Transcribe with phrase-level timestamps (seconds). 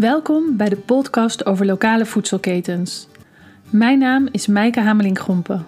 [0.00, 3.08] Welkom bij de podcast over lokale voedselketens.
[3.70, 5.66] Mijn naam is Mijke Hamelink-Gompen.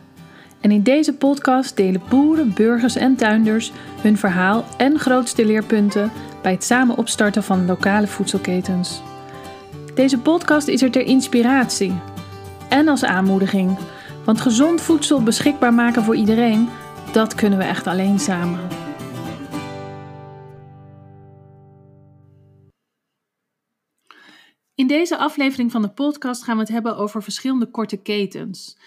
[0.60, 6.10] En in deze podcast delen boeren, burgers en tuinders hun verhaal en grootste leerpunten
[6.42, 9.02] bij het samen opstarten van lokale voedselketens.
[9.94, 12.00] Deze podcast is er ter inspiratie
[12.68, 13.78] en als aanmoediging,
[14.24, 16.68] want gezond voedsel beschikbaar maken voor iedereen,
[17.12, 18.81] dat kunnen we echt alleen samen.
[24.74, 28.78] In deze aflevering van de podcast gaan we het hebben over verschillende korte ketens.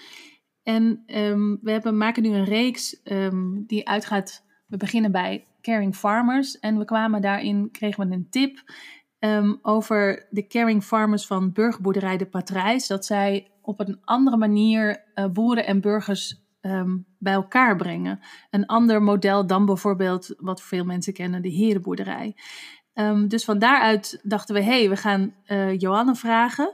[0.63, 4.45] En um, we hebben, maken nu een reeks um, die uitgaat.
[4.67, 6.59] We beginnen bij Caring Farmers.
[6.59, 8.63] En we kwamen daarin, kregen we een tip
[9.19, 12.87] um, over de Caring Farmers van burgerboerderij De Patrijs.
[12.87, 16.43] Dat zij op een andere manier uh, boeren en burgers
[17.19, 18.19] bij elkaar brengen.
[18.49, 22.35] Een ander model dan bijvoorbeeld wat veel mensen kennen, de herenboerderij.
[22.95, 26.73] Um, dus van daaruit dachten we, hé, hey, we gaan uh, vragen.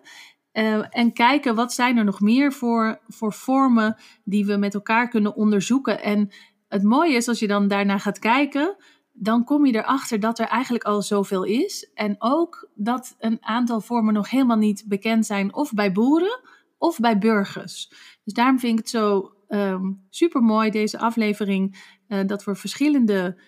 [0.53, 5.09] Uh, en kijken wat zijn er nog meer voor, voor vormen die we met elkaar
[5.09, 6.02] kunnen onderzoeken.
[6.02, 6.30] En
[6.67, 8.75] het mooie is als je dan daarna gaat kijken,
[9.13, 11.91] dan kom je erachter dat er eigenlijk al zoveel is.
[11.94, 16.39] En ook dat een aantal vormen nog helemaal niet bekend zijn, of bij boeren
[16.78, 17.89] of bij burgers.
[18.23, 23.41] Dus daarom vind ik het zo um, super mooi, deze aflevering, uh, dat we verschillende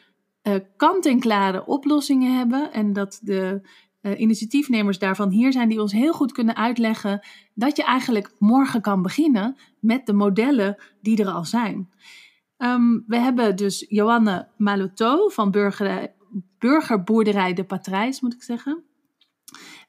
[0.43, 2.73] uh, kant-en-klare oplossingen hebben.
[2.73, 3.69] En dat de
[4.01, 8.81] uh, initiatiefnemers daarvan hier zijn die ons heel goed kunnen uitleggen dat je eigenlijk morgen
[8.81, 11.89] kan beginnen met de modellen die er al zijn.
[12.57, 16.13] Um, we hebben dus Joanne Maloto van burger,
[16.59, 18.83] Burgerboerderij de Patrijs, moet ik zeggen.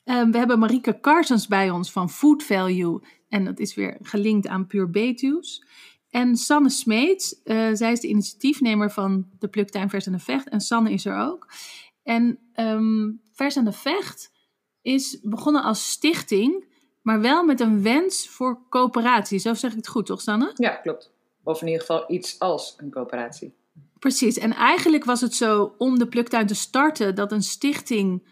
[0.05, 3.00] Um, we hebben Marieke Carsons bij ons van Food Value.
[3.28, 5.64] En dat is weer gelinkt aan Puur Betuws.
[6.14, 10.48] En Sanne Smeets, uh, zij is de initiatiefnemer van de pluktuin Vers aan de Vecht.
[10.48, 11.46] En Sanne is er ook.
[12.02, 14.32] En um, Vers aan de Vecht
[14.82, 16.64] is begonnen als stichting,
[17.02, 19.38] maar wel met een wens voor coöperatie.
[19.38, 20.50] Zo zeg ik het goed, toch Sanne?
[20.54, 21.12] Ja, klopt.
[21.42, 23.54] Of in ieder geval iets als een coöperatie.
[23.98, 24.38] Precies.
[24.38, 28.22] En eigenlijk was het zo om de pluktuin te starten dat een stichting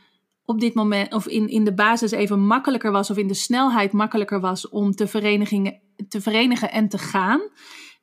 [0.45, 3.93] op dit moment, of in, in de basis even makkelijker was, of in de snelheid
[3.93, 7.41] makkelijker was om te verenigen, te verenigen en te gaan.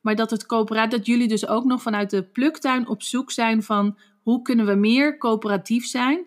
[0.02, 3.64] Maar dat het coöperaat, dat jullie dus ook nog vanuit de pluktuin op zoek zijn
[3.64, 6.26] van hoe kunnen we meer coöperatief zijn?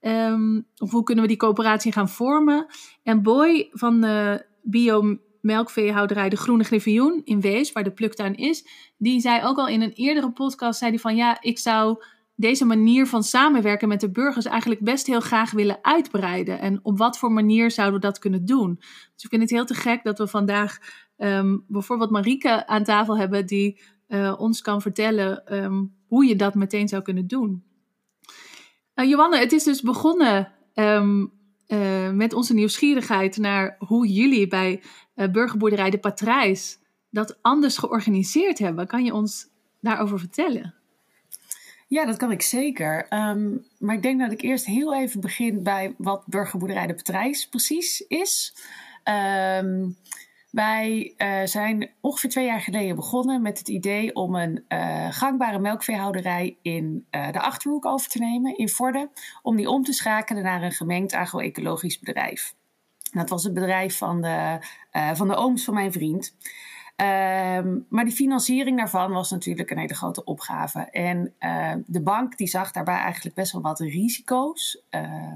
[0.00, 2.66] Um, of hoe kunnen we die coöperatie gaan vormen?
[3.02, 8.64] En Boy van de biomelkveehouderij De Groene Griffioen in Wees, waar de pluktuin is,
[8.98, 12.04] die zei ook al in een eerdere podcast, zei hij van ja, ik zou
[12.40, 16.60] deze manier van samenwerken met de burgers eigenlijk best heel graag willen uitbreiden.
[16.60, 18.76] En op wat voor manier zouden we dat kunnen doen?
[19.14, 20.78] Dus ik vind het heel te gek dat we vandaag
[21.16, 26.54] um, bijvoorbeeld Marieke aan tafel hebben die uh, ons kan vertellen um, hoe je dat
[26.54, 27.64] meteen zou kunnen doen.
[28.94, 31.32] Uh, Johanne, het is dus begonnen um,
[31.66, 34.82] uh, met onze nieuwsgierigheid naar hoe jullie bij
[35.14, 36.78] burgerboerderij De Patrijs
[37.10, 38.86] dat anders georganiseerd hebben.
[38.86, 39.48] Kan je ons
[39.80, 40.79] daarover vertellen?
[41.90, 43.06] Ja, dat kan ik zeker.
[43.12, 47.48] Um, maar ik denk dat ik eerst heel even begin bij wat burgerboerderij de Patrijs
[47.48, 48.56] precies is.
[49.58, 49.96] Um,
[50.50, 55.58] wij uh, zijn ongeveer twee jaar geleden begonnen met het idee om een uh, gangbare
[55.58, 59.10] melkveehouderij in uh, de Achterhoek over te nemen, in Vorden,
[59.42, 62.54] om die om te schakelen naar een gemengd agro-ecologisch bedrijf.
[63.12, 64.58] Dat was het bedrijf van de,
[65.14, 66.34] van de ooms van mijn vriend.
[67.00, 70.78] Um, maar die financiering daarvan was natuurlijk een hele grote opgave.
[70.80, 74.82] En uh, de bank die zag daarbij eigenlijk best wel wat risico's.
[74.90, 75.34] Uh,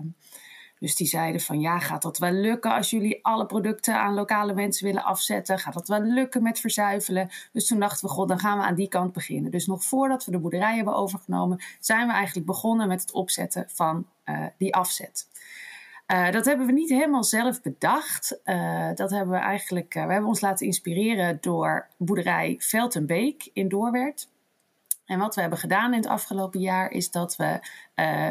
[0.79, 4.55] dus die zeiden van ja, gaat dat wel lukken als jullie alle producten aan lokale
[4.55, 5.59] mensen willen afzetten?
[5.59, 7.29] Gaat dat wel lukken met verzuivelen?
[7.53, 9.51] Dus toen dachten we, god, dan gaan we aan die kant beginnen.
[9.51, 13.65] Dus nog voordat we de boerderij hebben overgenomen, zijn we eigenlijk begonnen met het opzetten
[13.69, 15.29] van uh, die afzet.
[16.07, 18.41] Uh, dat hebben we niet helemaal zelf bedacht.
[18.45, 23.07] Uh, dat hebben we eigenlijk, uh, we hebben ons laten inspireren door boerderij Veld en
[23.07, 24.29] Beek in Doorwerd.
[25.05, 27.59] En wat we hebben gedaan in het afgelopen jaar is dat we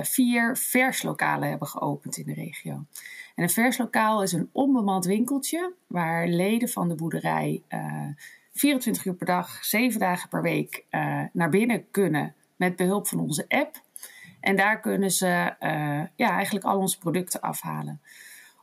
[0.01, 2.71] vier verslokalen hebben geopend in de regio.
[3.35, 7.63] En een verslokaal is een onbemand winkeltje waar leden van de boerderij
[8.53, 10.85] 24 uur per dag, 7 dagen per week
[11.31, 13.81] naar binnen kunnen met behulp van onze app.
[14.43, 18.01] En daar kunnen ze uh, ja, eigenlijk al onze producten afhalen.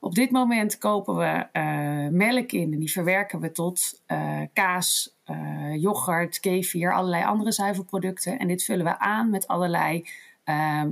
[0.00, 5.18] Op dit moment kopen we uh, melk in en die verwerken we tot uh, kaas,
[5.76, 8.38] yoghurt, kefir, allerlei andere zuivelproducten.
[8.38, 10.08] En dit vullen we aan met allerlei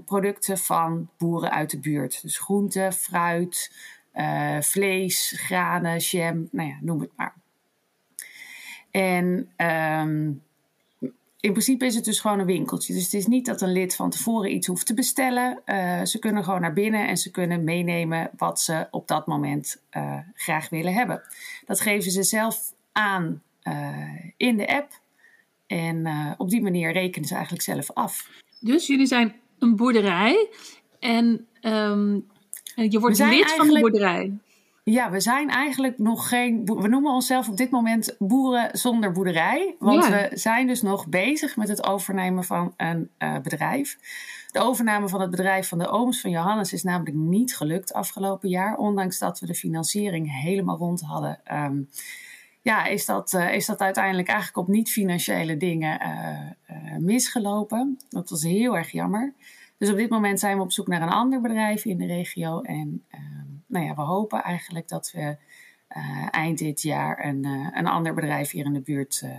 [0.04, 2.22] producten van boeren uit de buurt.
[2.22, 3.74] Dus groente, fruit,
[4.60, 7.34] vlees, granen, jam, nou ja, noem het maar.
[8.90, 10.42] En um,
[11.40, 12.94] in principe is het dus gewoon een winkeltje.
[12.94, 15.62] Dus het is niet dat een lid van tevoren iets hoeft te bestellen.
[15.66, 19.82] Uh, ze kunnen gewoon naar binnen en ze kunnen meenemen wat ze op dat moment
[19.96, 21.22] uh, graag willen hebben.
[21.66, 25.00] Dat geven ze zelf aan uh, in de app.
[25.66, 26.06] En
[26.38, 28.28] op die manier rekenen ze eigenlijk zelf af.
[28.60, 30.48] Dus jullie zijn een boerderij
[31.00, 32.26] en um,
[32.74, 34.38] je wordt lid van de boerderij.
[34.90, 36.64] Ja, we zijn eigenlijk nog geen.
[36.64, 39.74] We noemen onszelf op dit moment boeren zonder boerderij.
[39.78, 43.98] Want we zijn dus nog bezig met het overnemen van een uh, bedrijf.
[44.52, 48.48] De overname van het bedrijf van de ooms van Johannes is namelijk niet gelukt afgelopen
[48.48, 48.76] jaar.
[48.76, 51.40] Ondanks dat we de financiering helemaal rond hadden.
[51.52, 51.88] Um,
[52.62, 56.00] ja, is dat, uh, is dat uiteindelijk eigenlijk op niet-financiële dingen
[56.70, 57.98] uh, misgelopen.
[58.08, 59.34] Dat was heel erg jammer.
[59.78, 62.60] Dus op dit moment zijn we op zoek naar een ander bedrijf in de regio.
[62.60, 65.36] En ehm, nou ja, we hopen eigenlijk dat we
[65.96, 69.30] uh, eind dit jaar een, uh, een ander bedrijf hier in de buurt uh,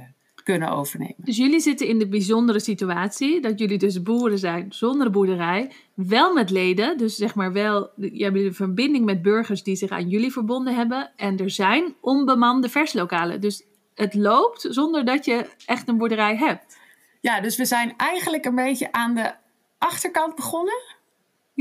[0.44, 1.16] kunnen overnemen.
[1.18, 6.34] Dus jullie zitten in de bijzondere situatie dat jullie dus boeren zijn zonder boerderij, wel
[6.34, 10.10] met leden, dus zeg maar wel, je hebt een verbinding met burgers die zich aan
[10.10, 13.42] jullie verbonden hebben en er zijn onbemande verslokalen.
[13.42, 13.64] Dus
[13.96, 16.78] het loopt zonder dat je echt een boerderij hebt.
[17.22, 19.34] Ja, dus we zijn eigenlijk een beetje aan de
[19.78, 20.89] achterkant begonnen.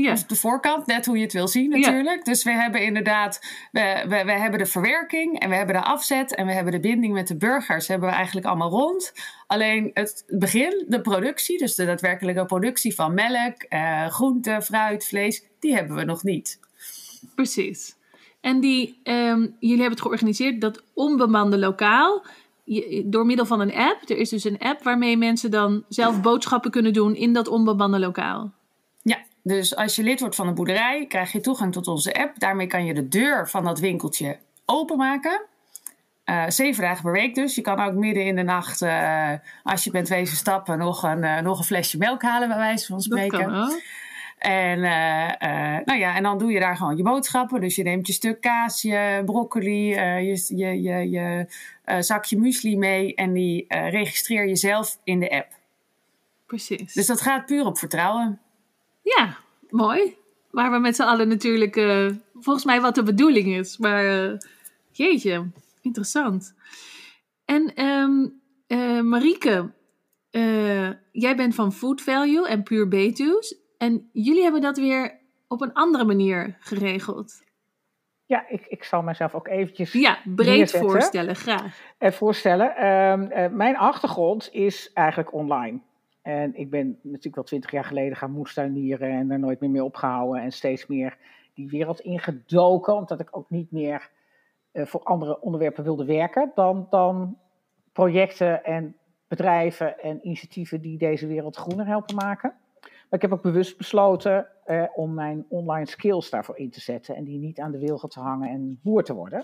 [0.01, 0.11] Ja.
[0.11, 2.25] Of de voorkant, net hoe je het wil zien natuurlijk.
[2.25, 3.39] Dus we hebben inderdaad,
[3.71, 6.79] we, we, we hebben de verwerking en we hebben de afzet en we hebben de
[6.79, 7.87] binding met de burgers.
[7.87, 9.13] Hebben we eigenlijk allemaal rond.
[9.47, 15.43] Alleen het begin, de productie, dus de daadwerkelijke productie van melk, uh, groente, fruit, vlees,
[15.59, 16.59] die hebben we nog niet.
[17.35, 17.95] Precies.
[18.41, 22.25] En die, um, jullie hebben het georganiseerd, dat onbemande lokaal
[23.05, 24.09] door middel van een app.
[24.09, 27.99] Er is dus een app waarmee mensen dan zelf boodschappen kunnen doen in dat onbemande
[27.99, 28.57] lokaal.
[29.43, 32.39] Dus als je lid wordt van een boerderij, krijg je toegang tot onze app.
[32.39, 35.41] Daarmee kan je de deur van dat winkeltje openmaken.
[36.25, 37.55] Uh, zeven dagen per week dus.
[37.55, 39.31] Je kan ook midden in de nacht, uh,
[39.63, 42.85] als je bent wezen stappen, nog een, uh, nog een flesje melk halen, bij wijze
[42.85, 43.39] van spreken.
[43.39, 43.79] Dat kan.
[44.37, 44.79] En,
[45.85, 47.61] nou ja, en dan doe je daar gewoon je boodschappen.
[47.61, 51.47] Dus je neemt je stuk kaas, je broccoli, je, je, je, je
[51.99, 53.15] zakje muesli mee.
[53.15, 55.47] En die registreer je zelf in de app.
[56.45, 56.93] Precies.
[56.93, 58.39] Dus dat gaat puur op vertrouwen.
[59.17, 59.37] Ja,
[59.69, 60.17] mooi.
[60.51, 63.77] Waar we met z'n allen natuurlijk, uh, volgens mij wat de bedoeling is.
[63.77, 64.37] Maar uh,
[64.91, 65.47] jeetje,
[65.81, 66.55] interessant.
[67.45, 69.71] En um, uh, Marieke,
[71.11, 73.55] jij bent van Food Value en Pure Betu's.
[73.77, 77.43] En jullie hebben dat weer op een andere manier geregeld.
[78.25, 79.91] Ja, ik, ik zal mezelf ook eventjes.
[79.91, 81.79] Ja, breed voorstellen, graag.
[81.97, 82.85] En voorstellen.
[82.87, 85.79] Um, mijn achtergrond is eigenlijk online.
[86.21, 89.83] En ik ben natuurlijk wel twintig jaar geleden gaan moestuinieren en er nooit meer mee
[89.83, 90.41] opgehouden.
[90.41, 91.17] En steeds meer
[91.53, 94.09] die wereld ingedoken, omdat ik ook niet meer
[94.73, 97.37] uh, voor andere onderwerpen wilde werken dan, dan
[97.91, 98.95] projecten en
[99.27, 102.53] bedrijven en initiatieven die deze wereld groener helpen maken.
[102.81, 107.15] Maar ik heb ook bewust besloten uh, om mijn online skills daarvoor in te zetten
[107.15, 109.41] en die niet aan de wilgen te hangen en boer te worden.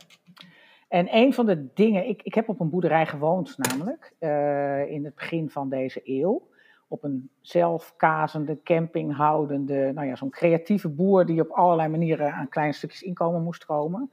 [0.87, 5.05] En een van de dingen, ik, ik heb op een boerderij gewoond namelijk, uh, in
[5.05, 6.47] het begin van deze eeuw
[6.87, 12.73] op een zelfkazende, campinghoudende, nou ja, zo'n creatieve boer die op allerlei manieren aan kleine
[12.73, 14.11] stukjes inkomen moest komen.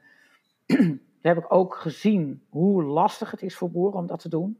[1.23, 4.59] Daar heb ik ook gezien hoe lastig het is voor boeren om dat te doen.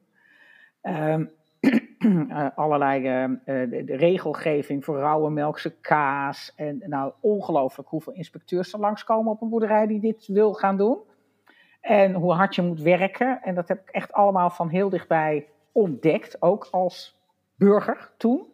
[0.83, 1.31] Um,
[1.61, 6.53] uh, allerlei uh, de, de, regelgeving voor rauwe melkse kaas.
[6.57, 10.99] En nou, ongelooflijk hoeveel inspecteurs er langskomen op een boerderij die dit wil gaan doen.
[11.81, 13.43] En hoe hard je moet werken.
[13.43, 16.43] En dat heb ik echt allemaal van heel dichtbij ontdekt.
[16.43, 17.22] Ook als
[17.65, 18.47] burger toen.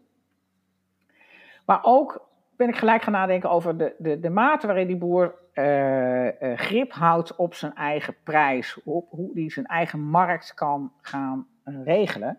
[1.65, 5.35] Maar ook ben ik gelijk gaan nadenken over de, de, de mate waarin die boer
[5.55, 10.93] uh, uh, grip houdt op zijn eigen prijs, op hoe hij zijn eigen markt kan
[11.01, 12.39] gaan uh, regelen.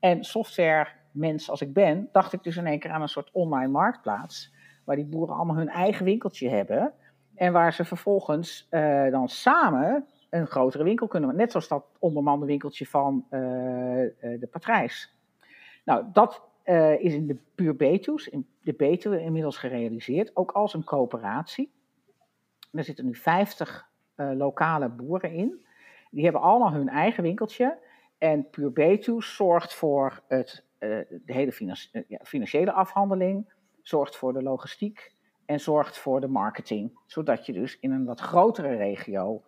[0.00, 3.72] En softwaremens als ik ben, dacht ik dus in één keer aan een soort online
[3.72, 6.92] marktplaats, waar die boeren allemaal hun eigen winkeltje hebben
[7.34, 8.66] en waar ze vervolgens
[9.10, 15.17] dan samen een grotere winkel kunnen Net zoals dat onbemande winkeltje van de Patrijs.
[15.88, 20.74] Nou, dat uh, is in de Puur Betuws, in de Betuwe inmiddels gerealiseerd, ook als
[20.74, 21.72] een coöperatie.
[22.72, 25.66] Er zitten nu 50 uh, lokale boeren in.
[26.10, 27.78] Die hebben allemaal hun eigen winkeltje.
[28.18, 31.52] En Puur Betuws zorgt voor het, uh, de hele
[32.22, 33.52] financiële afhandeling,
[33.82, 35.12] zorgt voor de logistiek
[35.44, 36.98] en zorgt voor de marketing.
[37.06, 39.42] Zodat je dus in een wat grotere regio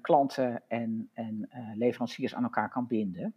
[0.00, 3.34] klanten en, en leveranciers aan elkaar kan binden.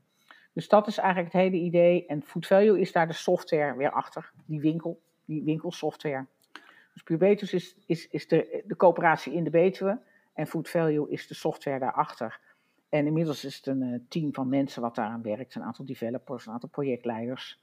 [0.55, 2.05] Dus dat is eigenlijk het hele idee.
[2.05, 6.25] En Food Value is daar de software weer achter, die winkel, die winkelsoftware.
[6.93, 9.99] Dus Pubetus is, is, is de, de coöperatie in de Betuwe
[10.33, 12.39] en Food Value is de software daarachter.
[12.89, 15.55] En inmiddels is het een eh, team van mensen wat daaraan werkt.
[15.55, 17.59] Een aantal developers, een aantal projectleiders.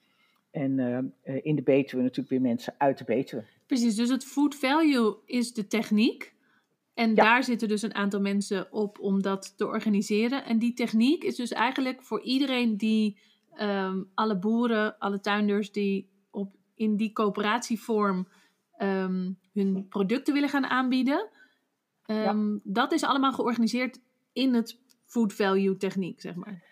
[0.50, 0.98] En eh,
[1.34, 3.44] eh, in de Betuwe natuurlijk weer mensen uit de Betuwe.
[3.66, 6.34] Precies, dus het food value is de techniek.
[6.94, 10.44] En daar zitten dus een aantal mensen op om dat te organiseren.
[10.44, 13.18] En die techniek is dus eigenlijk voor iedereen die
[13.54, 18.28] ehm, alle boeren, alle tuinders die op, in die coöperatievorm
[18.76, 21.28] ehm, hun producten willen gaan aanbieden.
[22.06, 24.00] Ehm, dat is allemaal georganiseerd
[24.32, 26.62] in het food value techniek, zeg maar.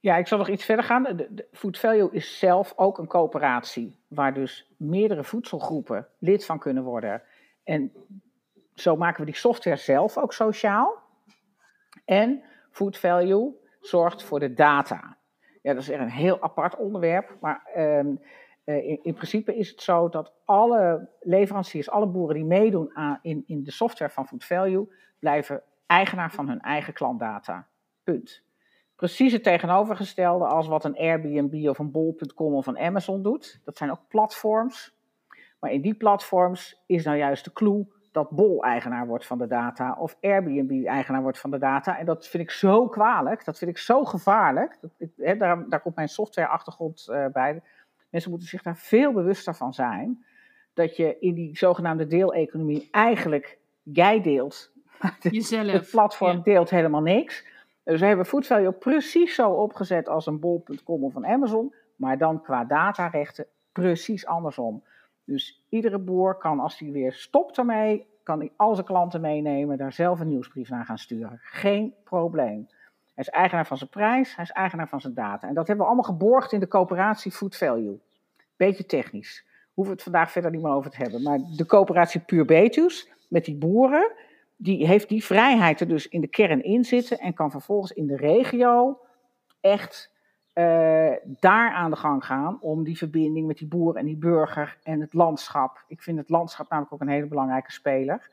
[0.00, 1.02] Ja, ik zal nog iets verder gaan.
[1.02, 6.82] De, Food Value is zelf ook een coöperatie waar dus meerdere voedselgroepen lid van kunnen
[6.82, 7.22] worden.
[7.64, 7.92] En
[8.76, 11.02] zo maken we die software zelf ook sociaal.
[12.04, 15.16] En Food Value zorgt voor de data.
[15.62, 17.36] Ja, dat is echt een heel apart onderwerp.
[17.40, 18.14] Maar ehm,
[18.64, 23.18] eh, in, in, principe is het zo dat alle leveranciers, alle boeren die meedoen aan,
[23.22, 27.68] in, in de software van Food Value, blijven eigenaar van hun eigen klantdata.
[28.04, 28.44] Punt.
[28.96, 33.60] Precies het tegenovergestelde als wat een Airbnb of een Bol.com of een Amazon doet.
[33.64, 34.94] Dat zijn ook platforms.
[35.60, 39.46] Maar in die platforms is nou juist de clue dat Bol eigenaar wordt van de
[39.46, 41.98] data of Airbnb eigenaar wordt van de data.
[41.98, 44.78] En dat vind ik zo kwalijk, dat vind ik zo gevaarlijk.
[44.80, 44.90] Dat,
[45.38, 47.62] daar, daar, komt mijn softwareachtergrond uh, bij.
[48.10, 50.24] Mensen moeten zich daar veel bewuster van zijn.
[50.74, 54.72] Dat je in die zogenaamde deeleconomie eigenlijk jij deelt.
[55.20, 55.72] Jezelf.
[55.72, 57.44] Het platform deelt helemaal niks.
[57.84, 62.18] Dus we hebben Food Value precies zo opgezet als een bol.com of een Amazon, maar
[62.18, 64.82] dan qua datarechten precies andersom.
[65.26, 69.78] Dus iedere boer kan, als hij weer stopt ermee, kan hij al zijn klanten meenemen,
[69.78, 71.38] daar zelf een nieuwsbrief naar gaan sturen.
[71.42, 72.68] Geen probleem.
[73.14, 75.48] Hij is eigenaar van zijn prijs, hij is eigenaar van zijn data.
[75.48, 78.00] En dat hebben we allemaal geborgd in de coöperatie Food Value.
[78.56, 79.44] Beetje technisch.
[79.74, 81.22] Hoeven we het vandaag verder niet meer over te hebben.
[81.22, 84.12] Maar de coöperatie Puur Betus, met die boeren,
[84.56, 88.06] die heeft die vrijheid er dus in de kern in zitten en kan vervolgens in
[88.06, 89.00] de regio
[89.60, 90.14] echt
[90.58, 94.78] uh, daar aan de gang gaan om die verbinding met die boer en die burger
[94.82, 95.84] en het landschap.
[95.88, 98.30] Ik vind het landschap namelijk ook een hele belangrijke speler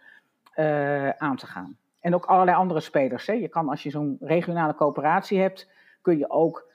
[0.56, 1.78] uh, aan te gaan.
[2.00, 3.28] En ook allerlei andere spelers.
[3.28, 3.34] Hè.
[3.34, 5.70] Je kan als je zo'n regionale coöperatie hebt,
[6.02, 6.68] kun je ook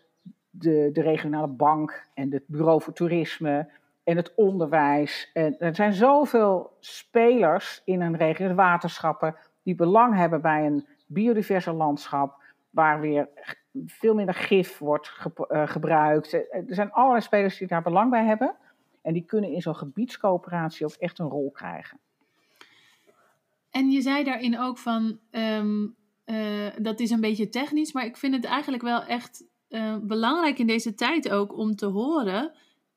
[0.50, 3.70] de, de regionale bank en het bureau voor toerisme
[4.04, 5.30] en het onderwijs.
[5.32, 10.86] En er zijn zoveel spelers in een regio, de waterschappen, die belang hebben bij een
[11.06, 13.28] biodiverse landschap, waar weer
[13.86, 15.12] veel minder gif wordt
[15.48, 16.32] eh, gebruikt.
[16.32, 18.56] Eh, er zijn allerlei spelers die daar belang bij hebben.
[19.02, 21.98] En die kunnen in zo'n gebiedscoöperatie ook echt een rol krijgen.
[23.70, 25.86] En je zei daarin ook van, ehm,
[26.24, 29.44] eh, dat is een beetje technisch, maar ik vind het eigenlijk wel echt
[30.02, 32.52] belangrijk in deze tijd ook om te horen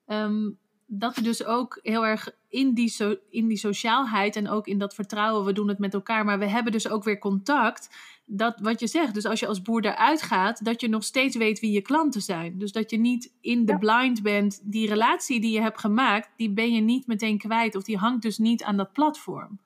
[0.06, 0.50] ehm,
[0.86, 4.94] dat er dus ook heel erg in die, in die sociaalheid en ook in dat
[4.94, 7.88] vertrouwen, we doen het met elkaar, maar we hebben dus ook weer contact.
[8.24, 11.36] Dat wat je zegt, dus als je als boer eruit gaat, dat je nog steeds
[11.36, 12.58] weet wie je klanten zijn.
[12.58, 14.60] Dus dat je niet in de blind bent.
[14.72, 18.22] Die relatie die je hebt gemaakt, die ben je niet meteen kwijt of die hangt
[18.22, 19.58] dus niet aan dat platform.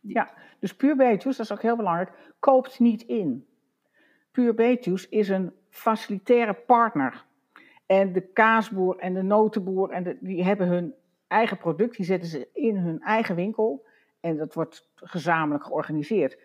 [0.00, 3.46] Ja, dus Puur Betus, dat is ook heel belangrijk, koopt niet in.
[4.30, 7.24] Puur Betus is een facilitaire partner
[7.86, 10.94] en de kaasboer en de notenboer, en die hebben hun
[11.26, 13.86] eigen product, die zetten ze in hun eigen winkel.
[14.20, 16.38] En dat wordt gezamenlijk georganiseerd.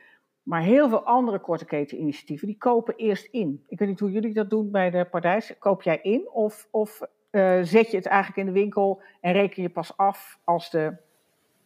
[0.45, 3.63] Maar heel veel andere korte keteninitiatieven, die kopen eerst in.
[3.67, 5.41] Ik weet niet hoe jullie dat doen bij de partij.
[5.59, 9.61] Koop jij in of, of uh, zet je het eigenlijk in de winkel en reken
[9.61, 10.93] je pas af als de,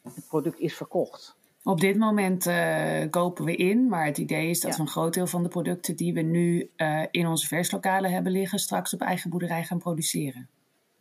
[0.04, 1.38] het product is verkocht?
[1.64, 5.14] Op dit moment uh, kopen we in, maar het idee is dat we een groot
[5.14, 9.02] deel van de producten die we nu uh, in onze verslokalen hebben liggen, straks op
[9.02, 10.48] eigen boerderij gaan produceren.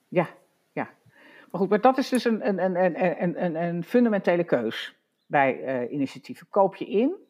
[0.08, 0.28] Ja,
[0.72, 0.88] ja.
[1.50, 5.88] Maar goed, maar dat is dus een, een, een, een, een, een fundamentele keus bij
[5.88, 6.46] initiatieven.
[6.50, 7.26] Koop je in,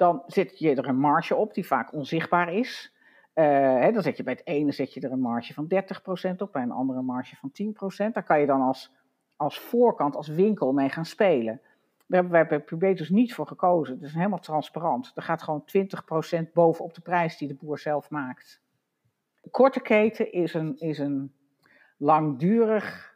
[0.00, 2.94] dan zet je er een marge op die vaak onzichtbaar is.
[3.32, 5.64] Hè, dan zet je bij het ene zet je er een marge van
[6.32, 7.52] 30% op, bij een andere marge van
[8.08, 8.12] 10%.
[8.12, 8.92] Daar kan je dan als,
[9.36, 11.60] als voorkant, als winkel mee gaan spelen.
[12.06, 13.94] Daar hebben wij bij Pubetus niet voor gekozen.
[13.94, 15.12] Het is helemaal transparant.
[15.14, 15.64] Er gaat gewoon
[16.48, 18.62] 20% bovenop de prijs die de boer zelf maakt.
[19.50, 21.32] korte keten is een, is een
[21.96, 23.09] langdurig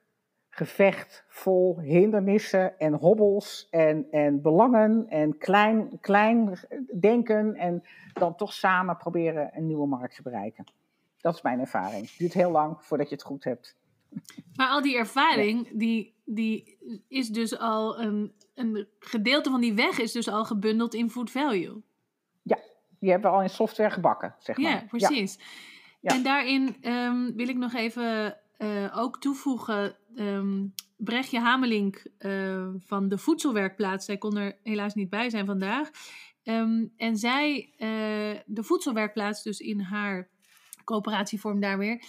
[0.56, 6.58] gevecht vol hindernissen en hobbels en, en belangen en klein, klein
[7.00, 7.82] denken en
[8.12, 10.64] dan toch samen proberen een nieuwe markt te bereiken.
[11.20, 12.08] Dat is mijn ervaring.
[12.08, 13.76] Het duurt heel lang voordat je het goed hebt.
[14.56, 19.98] Maar al die ervaring, die, die is dus al een, een gedeelte van die weg
[19.98, 21.82] is dus al gebundeld in food value.
[22.42, 22.58] Ja,
[22.98, 24.70] die hebben we al in software gebakken, zeg maar.
[24.70, 25.38] Ja, precies.
[26.00, 26.14] Ja.
[26.14, 29.96] En daarin um, wil ik nog even uh, ook toevoegen.
[30.16, 35.90] Um, Brechtje Hamelink uh, van de Voedselwerkplaats, zij kon er helaas niet bij zijn vandaag.
[36.42, 40.28] Ehm, en zij, uh, de voedselwerkplaats, dus in haar
[40.84, 42.04] coöperatievorm daar weer,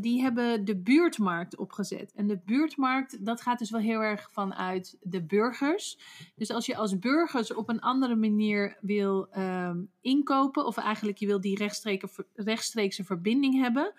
[0.00, 2.12] die hebben de buurtmarkt opgezet.
[2.14, 5.98] En de buurtmarkt, dat gaat dus wel heel erg vanuit de burgers.
[6.34, 11.26] Dus als je als burgers op een andere manier wil um, inkopen, of eigenlijk je
[11.26, 11.70] wil die
[12.34, 13.94] rechtstreekse verbinding hebben,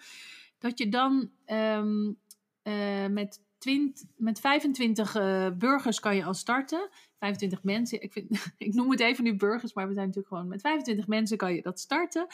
[0.59, 2.17] dat je dan um,
[2.63, 6.89] uh, met 20, met 25 uh, burgers kan je al starten.
[7.19, 10.49] 25 mensen, ik, vind, ik noem het even nu burgers, maar we zijn natuurlijk gewoon
[10.49, 12.27] met 25 mensen kan je dat starten.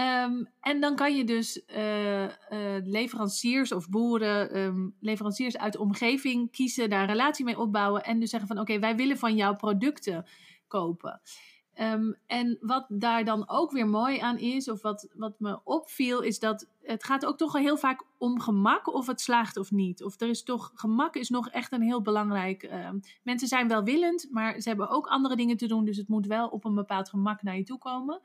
[0.00, 2.26] Um, en dan kan je dus uh,
[2.84, 8.20] leveranciers of boeren, um, leveranciers uit de omgeving kiezen, daar een relatie mee opbouwen en
[8.20, 10.26] dus zeggen van oké, wij willen van jouw producten
[10.66, 11.20] kopen.
[11.80, 16.20] Um, en wat daar dan ook weer mooi aan is, of wat, wat me opviel,
[16.20, 19.70] is dat het gaat ook toch al heel vaak om gemak, of het slaagt of
[19.70, 20.04] niet.
[20.04, 22.62] Of er is toch, gemak is nog echt een heel belangrijk.
[22.62, 22.90] Uh,
[23.22, 26.48] mensen zijn welwillend, maar ze hebben ook andere dingen te doen, dus het moet wel
[26.48, 28.20] op een bepaald gemak naar je toe komen.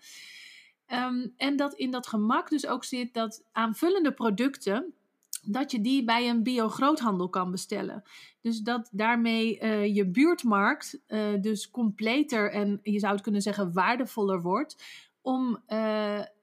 [0.88, 4.93] Um, en dat in dat gemak dus ook zit dat aanvullende producten,
[5.42, 8.04] dat je die bij een bio-groothandel kan bestellen.
[8.42, 13.74] Dus dat daarmee uh, je buurtmarkt uh, dus completer en je zou het kunnen zeggen
[13.74, 14.84] waardevoller wordt
[15.22, 15.64] om,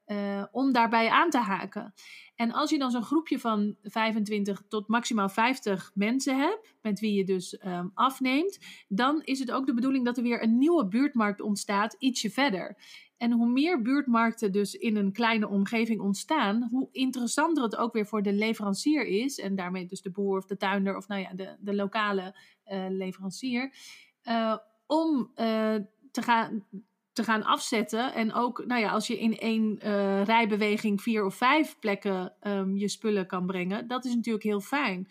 [0.08, 1.94] uh, om daarbij aan te haken.
[2.34, 7.14] En als je dan zo'n groepje van 25 tot maximaal 50 mensen hebt, met wie
[7.14, 10.88] je dus um, afneemt, dan is het ook de bedoeling dat er weer een nieuwe
[10.88, 12.76] buurtmarkt ontstaat, ietsje verder.
[13.16, 18.06] En hoe meer buurtmarkten dus in een kleine omgeving ontstaan, hoe interessanter het ook weer
[18.06, 19.38] voor de leverancier is.
[19.38, 22.36] En daarmee dus de boer of de tuinder of nou ja, de, de lokale
[22.72, 23.72] uh, leverancier.
[24.24, 25.30] Uh, om
[26.10, 26.64] te gaan
[27.18, 28.14] te gaan afzetten.
[28.14, 32.76] En ook, nou ja, als je in één uh, rijbeweging vier of vijf plekken um,
[32.76, 35.08] je spullen kan brengen, dat is natuurlijk heel fijn.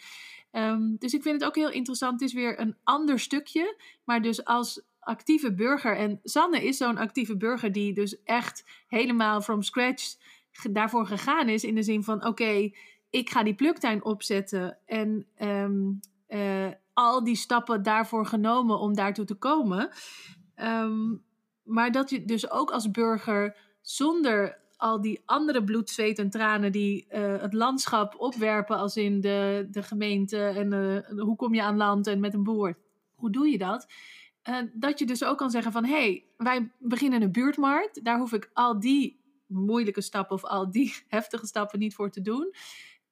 [0.52, 2.20] Um, dus ik vind het ook heel interessant.
[2.20, 3.76] Het is weer een ander stukje.
[4.04, 5.98] Maar dus als actieve burger.
[5.98, 10.16] En Sanne is zo'n actieve burger die dus echt helemaal from scratch
[10.72, 11.64] daarvoor gegaan is.
[11.64, 12.72] In de zin van: oké,
[13.10, 14.78] ik ga die pluktuin opzetten.
[14.86, 16.00] En um,
[16.30, 19.90] uh, al die stappen daarvoor genomen om daartoe te komen.
[21.68, 26.72] Maar dat je dus ook als burger zonder al die andere bloed, zweet en tranen
[26.72, 31.64] die uh, het landschap opwerpen, als in de, de gemeente en uh, hoe kom je
[31.64, 32.78] aan land en met een boer.
[33.16, 33.88] Hoe doe je dat?
[34.50, 38.04] Uh, dat je dus ook kan zeggen van hé, hey, wij beginnen een buurtmarkt.
[38.04, 42.22] Daar hoef ik al die moeilijke stappen of al die heftige stappen niet voor te
[42.22, 42.54] doen.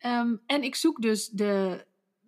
[0.06, 1.86] Um, en ik zoek dus de,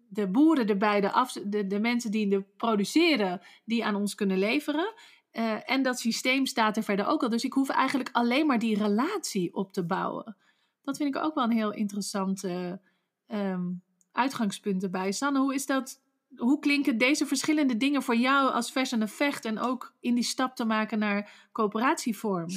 [0.10, 4.38] de boeren erbij, de, af, de, de mensen die de produceren, die aan ons kunnen
[4.38, 4.94] leveren.
[5.38, 7.30] Uh, en dat systeem staat er verder ook al.
[7.30, 10.36] Dus ik hoef eigenlijk alleen maar die relatie op te bouwen.
[10.82, 12.80] Dat vind ik ook wel een heel interessante
[13.28, 15.12] um, uitgangspunt erbij.
[15.12, 16.00] Sanne, hoe is dat
[16.36, 20.24] hoe klinken deze verschillende dingen voor jou als vers en vecht en ook in die
[20.24, 22.48] stap te maken naar coöperatievorm?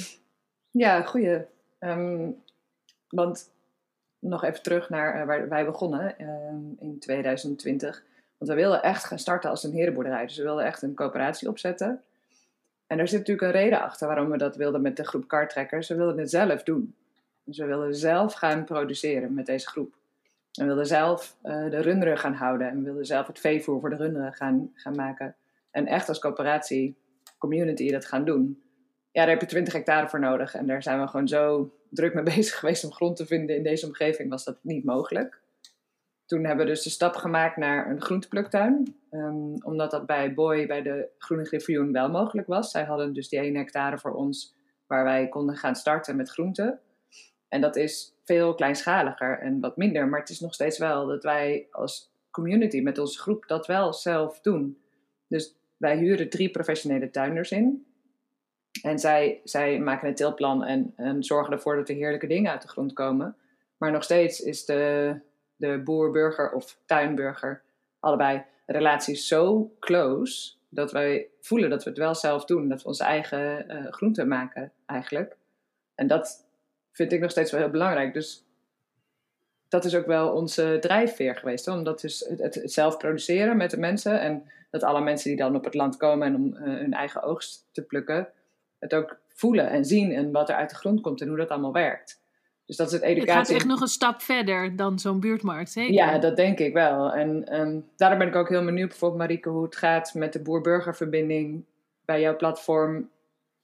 [0.71, 1.41] Ja, goeie.
[1.79, 2.35] Um,
[3.09, 3.51] want
[4.19, 8.03] nog even terug naar uh, waar wij begonnen um, in 2020.
[8.37, 10.25] Want we wilden echt gaan starten als een herenboerderij.
[10.25, 12.01] Dus we wilden echt een coöperatie opzetten.
[12.91, 15.87] En er zit natuurlijk een reden achter waarom we dat wilden met de groep kartrekkers.
[15.87, 16.95] We wilden het zelf doen.
[17.43, 19.95] Dus we wilden zelf gaan produceren met deze groep.
[20.51, 22.69] We wilden zelf uh, de runderen gaan houden.
[22.69, 25.35] En we wilden zelf het veevoer voor de runderen gaan, gaan maken.
[25.71, 26.95] En echt als coöperatie,
[27.37, 28.61] community dat gaan doen.
[29.11, 30.55] Ja, daar heb je 20 hectare voor nodig.
[30.55, 33.63] En daar zijn we gewoon zo druk mee bezig geweest om grond te vinden in
[33.63, 34.29] deze omgeving.
[34.29, 35.40] Was dat niet mogelijk.
[36.31, 38.95] Toen hebben we dus de stap gemaakt naar een groentepluktuin.
[39.11, 42.71] Um, omdat dat bij Boy, bij de Groene Griffioen, wel mogelijk was.
[42.71, 44.55] Zij hadden dus die 1 hectare voor ons
[44.87, 46.79] waar wij konden gaan starten met groenten.
[47.47, 50.07] En dat is veel kleinschaliger en wat minder.
[50.07, 53.93] Maar het is nog steeds wel dat wij als community met onze groep dat wel
[53.93, 54.81] zelf doen.
[55.27, 57.85] Dus wij huren drie professionele tuinders in.
[58.81, 62.61] En zij, zij maken een tilplan en, en zorgen ervoor dat er heerlijke dingen uit
[62.61, 63.35] de grond komen.
[63.77, 65.15] Maar nog steeds is de,
[65.61, 67.61] de boer-burger of tuinburger,
[67.99, 72.69] allebei, relatie zo close dat wij voelen dat we het wel zelf doen.
[72.69, 75.37] Dat we onze eigen uh, groenten maken eigenlijk.
[75.95, 76.45] En dat,
[76.91, 78.13] vind ik nog steeds wel heel belangrijk.
[78.13, 78.45] Dus
[79.67, 81.65] dat is ook wel onze drijfveer geweest.
[81.65, 81.77] Hoor.
[81.77, 84.19] Omdat dus het, zelf produceren met de mensen.
[84.19, 87.23] En dat alle mensen die dan op het land komen en om uh, hun eigen
[87.23, 88.27] oogst te plukken.
[88.79, 91.49] Het ook voelen en zien en wat er uit de grond komt en hoe dat
[91.49, 92.20] allemaal werkt.
[92.71, 93.37] Dus dat is het educatie.
[93.37, 95.93] Het gaat echt nog een stap verder dan zo'n buurtmarkt, zeker?
[95.93, 97.13] Ja, dat denk ik wel.
[97.13, 100.41] En um, daarom ben ik ook heel benieuwd, bijvoorbeeld Marieke, hoe het gaat met de
[100.41, 101.63] boer-burgerverbinding
[102.05, 103.09] bij jouw platform.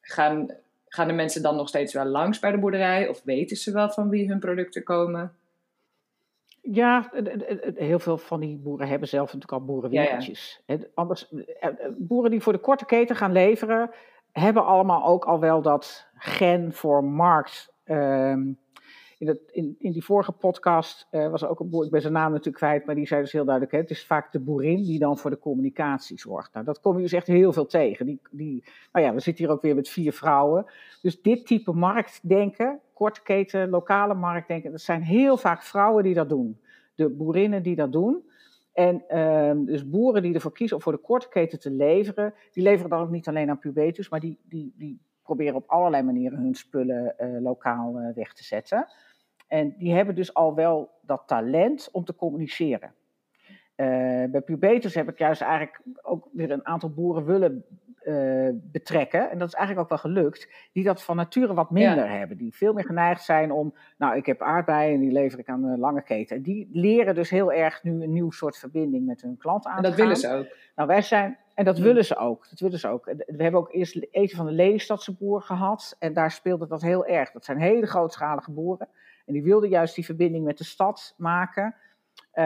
[0.02, 0.50] Gaan
[0.88, 3.08] Gaan de mensen dan nog steeds wel langs bij de boerderij?
[3.08, 5.34] Of weten ze wel van wie hun producten komen?
[6.62, 7.10] Ja,
[7.76, 10.62] heel veel van die boeren hebben zelf natuurlijk al boerenwinkeltjes.
[10.65, 10.86] Ja, ja.
[10.93, 13.89] Anders, eh, eh, boeren die voor de korte keten gaan leveren,
[14.32, 17.74] hebben allemaal ook al wel dat gen voor markt.
[17.84, 18.41] Ehm,
[19.17, 22.58] in, in, die vorige podcast uh, was ook een boer, ik ben zijn naam natuurlijk
[22.58, 25.17] kwijt, maar die zei dus heel duidelijk: hè, het is vaak de boerin die dan
[25.17, 26.53] voor de communicatie zorgt.
[26.53, 28.06] Nou, dat kom je dus echt heel veel tegen.
[28.06, 30.65] Die, die, nou ja, we zitten hier ook weer met vier vrouwen.
[31.01, 36.30] Dus dit type marktdenken, korte keten, lokale marktdenken, dat zijn heel vaak vrouwen die dat
[36.30, 36.60] doen.
[36.95, 38.25] De boerinnen die dat doen.
[38.73, 42.63] En uh, dus boeren die ervoor kiezen om voor de korte keten te leveren, die
[42.63, 46.39] leveren dan ook niet alleen aan pubetus, maar die, die, die proberen op allerlei manieren
[46.39, 48.88] hun spullen uh, lokaal uh, weg te zetten.
[49.48, 52.94] En die hebben dus al wel dat talent om te communiceren.
[53.76, 53.88] Uh,
[54.32, 57.66] bij Pubetus heb ik juist eigenlijk ook weer een aantal boeren willen
[58.04, 59.32] uh, betrekken.
[59.32, 60.50] En dat is eigenlijk ook wel gelukt.
[60.72, 62.18] Die dat van nature wat minder ja.
[62.18, 62.38] hebben.
[62.38, 63.74] Die veel meer geneigd zijn om.
[63.98, 66.36] Nou, ik heb aardbeien en die lever ik aan de lange keten.
[66.36, 69.78] En die leren dus heel erg nu een nieuw soort verbinding met hun klant aan.
[69.78, 70.46] En dat willen ze ook.
[70.76, 71.38] Nou, wij zijn.
[71.54, 72.50] En dat willen ze ook.
[72.50, 73.06] Dat willen ze ook.
[73.06, 75.96] We hebben ook eerst eten van de Lelystadse boer gehad.
[76.00, 77.32] En daar speelde dat heel erg.
[77.32, 78.88] Dat zijn hele grootschalige boeren.
[79.28, 81.76] En die wilden juist die verbinding met de stad maken.
[82.34, 82.44] Uh,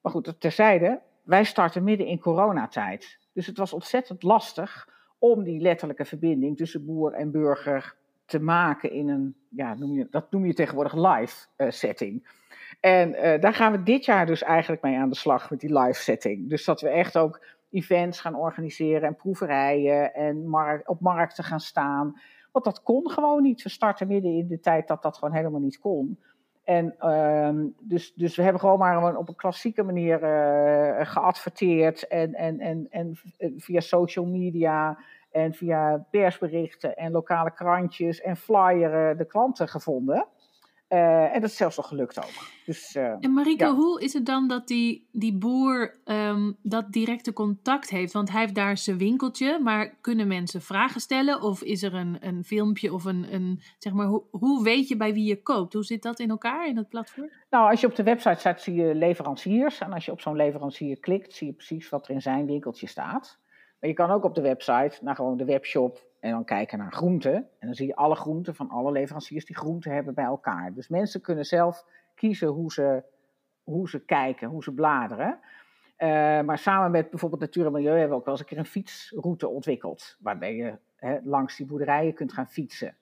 [0.00, 3.18] maar goed, terzijde, wij starten midden in coronatijd.
[3.32, 8.92] Dus het was ontzettend lastig om die letterlijke verbinding tussen boer en burger te maken
[8.92, 12.40] in een, ja, noem je, dat noem je tegenwoordig live uh, setting.
[12.80, 15.78] En uh, daar gaan we dit jaar dus eigenlijk mee aan de slag met die
[15.78, 16.48] live setting.
[16.48, 22.20] Dus dat we echt ook events gaan organiseren en proeverijen en op markten gaan staan.
[22.52, 23.62] Want dat kon gewoon niet.
[23.62, 26.18] We starten midden in de tijd dat dat gewoon helemaal niet kon.
[26.64, 32.34] En uh, dus, dus we hebben gewoon maar op een klassieke manier uh, geadverteerd en,
[32.34, 33.18] en, en, en
[33.56, 34.98] via social media
[35.30, 40.26] en via persberichten en lokale krantjes en flyeren de klanten gevonden.
[40.92, 42.50] Uh, en dat is zelfs nog gelukt ook.
[42.66, 43.74] Dus, uh, en Marike, ja.
[43.74, 48.12] hoe is het dan dat die, die boer um, dat directe contact heeft?
[48.12, 51.42] Want hij heeft daar zijn winkeltje, maar kunnen mensen vragen stellen?
[51.42, 54.96] Of is er een, een filmpje of een, een zeg maar, hoe, hoe weet je
[54.96, 55.72] bij wie je koopt?
[55.72, 57.30] Hoe zit dat in elkaar in dat platform?
[57.50, 59.78] Nou, als je op de website staat, zie je leveranciers.
[59.78, 62.86] En als je op zo'n leverancier klikt, zie je precies wat er in zijn winkeltje
[62.86, 63.38] staat.
[63.80, 66.92] Maar je kan ook op de website naar gewoon de webshop en dan kijken naar
[66.92, 67.34] groenten.
[67.34, 70.72] En dan zie je alle groenten van alle leveranciers die groenten hebben bij elkaar.
[70.74, 73.02] Dus mensen kunnen zelf kiezen hoe ze,
[73.62, 75.38] hoe ze kijken, hoe ze bladeren.
[75.98, 76.08] Uh,
[76.40, 78.64] maar samen met bijvoorbeeld Natuur en Milieu hebben we ook wel eens een keer een
[78.64, 80.16] fietsroute ontwikkeld.
[80.20, 82.96] Waarbij je hè, langs die boerderijen kunt gaan fietsen.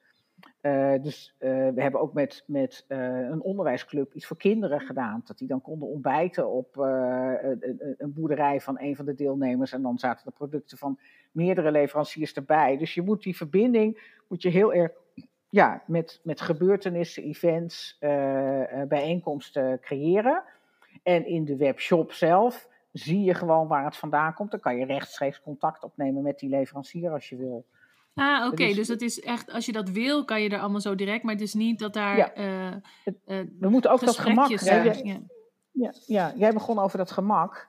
[0.62, 5.22] Uh, dus uh, we hebben ook met, met een onderwijsclub iets voor kinderen gedaan.
[5.24, 9.72] Dat die dan konden ontbijten op een, een boerderij van een van de deelnemers.
[9.72, 10.98] En dan zaten de producten van
[11.30, 12.76] meerdere leveranciers erbij.
[12.76, 14.92] Dus je moet die verbinding moet je heel erg
[15.50, 18.10] ja, met, met gebeurtenissen, events, uh,
[18.88, 20.42] bijeenkomsten creëren.
[21.02, 24.50] En in de webshop zelf zie je gewoon waar het vandaan komt.
[24.50, 27.66] Dan kan je rechtstreeks contact opnemen met die leverancier als je wil.
[28.14, 28.52] Ah, oké.
[28.52, 28.66] Okay.
[28.66, 31.22] Dus, dus dat is echt, als je dat wil, kan je er allemaal zo direct.
[31.22, 32.16] Maar het is niet dat daar.
[32.16, 32.36] Ja.
[32.36, 32.66] Uh,
[33.26, 34.48] uh, We moeten ook dat gemak.
[34.48, 34.82] Ja.
[34.82, 35.20] Ja.
[35.72, 37.68] Ja, ja, jij begon over dat gemak.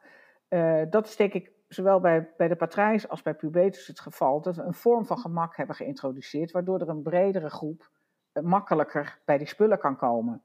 [0.50, 4.42] Uh, dat is denk ik zowel bij, bij de patrijs als bij pubetus het geval,
[4.42, 7.90] dat we een vorm van gemak hebben geïntroduceerd, waardoor er een bredere groep
[8.42, 10.42] makkelijker bij die spullen kan komen.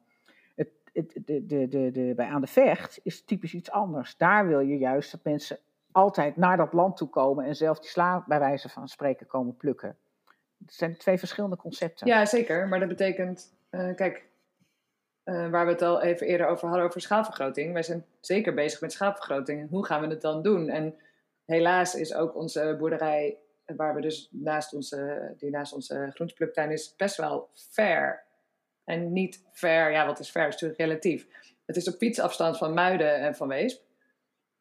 [0.54, 4.16] Het, het, de, de, de, bij aan de vecht is typisch iets anders.
[4.16, 5.58] Daar wil je juist dat mensen
[5.92, 9.56] altijd naar dat land toe komen en zelf die sla bij wijze van spreken komen
[9.56, 9.96] plukken.
[10.58, 12.06] Het zijn twee verschillende concepten.
[12.06, 12.68] Ja, zeker.
[12.68, 14.24] Maar dat betekent, uh, kijk,
[15.24, 17.72] uh, waar we het al even eerder over hadden, over schaalvergroting.
[17.72, 19.70] Wij zijn zeker bezig met schaalvergroting.
[19.70, 20.68] Hoe gaan we het dan doen?
[20.68, 20.94] En
[21.46, 23.38] helaas is ook onze boerderij,
[23.76, 28.24] waar we dus naast onze, die naast onze groentepluktuin is, best wel ver.
[28.84, 30.46] En niet ver, ja, wat is ver?
[30.46, 31.26] is natuurlijk relatief.
[31.64, 33.84] Het is op fietsafstand van Muiden en van Weesp.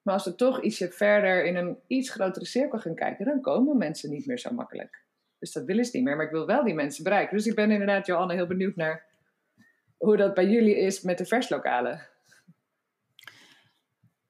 [0.01, 3.77] Maar als we toch ietsje verder in een iets grotere cirkel gaan kijken, dan komen
[3.77, 5.03] mensen niet meer zo makkelijk.
[5.39, 6.15] Dus dat willen ze niet meer.
[6.15, 7.37] Maar ik wil wel die mensen bereiken.
[7.37, 9.05] Dus ik ben inderdaad, Johanna, heel benieuwd naar
[9.97, 12.07] hoe dat bij jullie is met de verslokalen.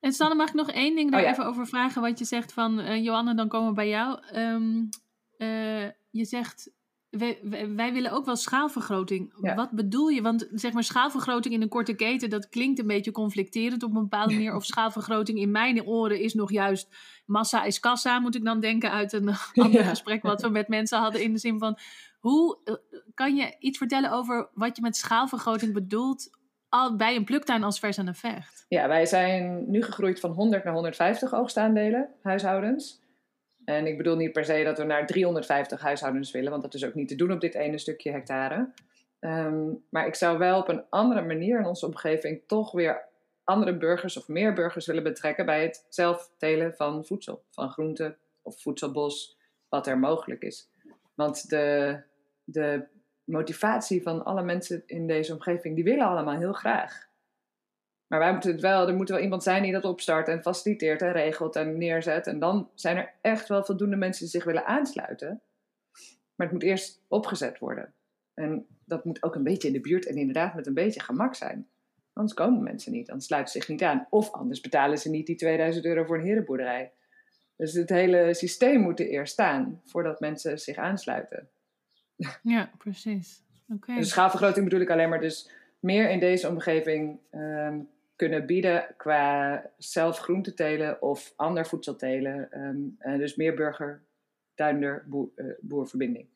[0.05, 1.31] En Sanne, mag ik nog één ding daar oh, ja.
[1.31, 2.01] even over vragen?
[2.01, 4.19] Wat je zegt van, uh, Johanne, dan komen we bij jou.
[4.35, 4.89] Um,
[5.37, 6.71] uh, je zegt,
[7.09, 7.39] wij,
[7.75, 9.33] wij, willen ook wel schaalvergroting.
[9.41, 9.55] Ja.
[9.55, 10.21] Wat bedoel je?
[10.21, 14.01] Want zeg maar schaalvergroting in een korte keten, dat klinkt een beetje conflicterend op een
[14.01, 14.55] bepaalde manier.
[14.55, 18.91] Of schaalvergroting in mijn oren is nog juist massa is kassa, moet ik dan denken
[18.91, 19.89] uit een ander ja.
[19.89, 21.23] gesprek wat we met mensen hadden.
[21.23, 21.77] In de zin van,
[22.19, 22.75] hoe uh,
[23.13, 26.34] kan je iets vertellen over wat je met schaalvergroting bedoelt
[26.69, 28.65] al bij een pluktuin als vers aan de vecht?
[28.67, 33.03] Ja, wij zijn nu gegroeid van 100 naar 150 oogstaandelen, huishoudens.
[33.65, 36.85] En ik bedoel niet per se dat we naar 350 huishoudens willen, want dat is
[36.85, 38.73] ook niet te doen op dit ene stukje hectare.
[39.19, 43.05] Um, maar ik zou wel op een andere manier in onze omgeving toch weer
[43.43, 48.17] andere burgers of meer burgers willen betrekken bij het zelf telen van voedsel, van groenten
[48.41, 49.37] of voedselbos,
[49.69, 50.69] wat er mogelijk is.
[51.15, 51.99] Want de,
[52.43, 52.87] de
[53.25, 57.07] motivatie van alle mensen in deze omgeving, die willen allemaal heel graag.
[58.07, 61.01] Maar wij moeten het wel, er moet wel iemand zijn die dat opstart en faciliteert
[61.01, 62.27] en regelt en neerzet.
[62.27, 65.41] En dan zijn er echt wel voldoende mensen die zich willen aansluiten.
[66.35, 67.93] Maar het moet eerst opgezet worden.
[68.33, 71.35] En dat moet ook een beetje in de buurt en inderdaad met een beetje gemak
[71.35, 71.67] zijn.
[72.13, 74.07] Anders komen mensen niet, dan sluiten ze zich niet aan.
[74.09, 76.91] Of anders betalen ze niet die 2000 euro voor een herenboerderij.
[77.55, 81.49] Dus het hele systeem moet er eerst staan voordat mensen zich aansluiten.
[82.43, 83.43] Ja, precies.
[83.73, 83.95] Oké.
[83.95, 85.49] Dus schaalvergroting bedoel ik alleen maar dus
[85.79, 87.79] meer in deze omgeving ehm,
[88.15, 92.51] kunnen bieden qua zelf groente telen of ander voedsel telen.
[92.51, 94.03] Ehm, en dus meer burger,
[94.55, 96.27] tuinder, boer, eh, boerverbinding.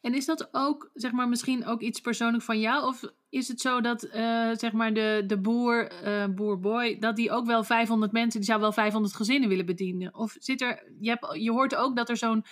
[0.00, 2.86] En is dat ook, zeg maar, misschien ook iets persoonlijk van jou?
[2.86, 7.30] Of is het zo dat, eh, zeg maar, de, de boer, eh boerboy, dat die
[7.30, 10.14] ook wel 500 mensen, die zou wel 500 gezinnen willen bedienen?
[10.14, 12.44] Of zit er, je, hebt, je hoort ook dat er zo'n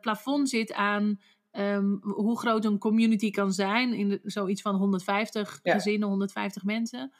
[0.00, 1.20] plafond zit aan
[1.56, 3.92] ehm, hoe groot een community kan zijn.
[3.94, 5.72] In de, zoiets van 150 Ja.
[5.74, 7.12] gezinnen, 150 mensen.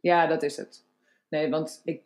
[0.00, 0.84] Ja, dat is het.
[1.28, 2.00] Nee, want, ik,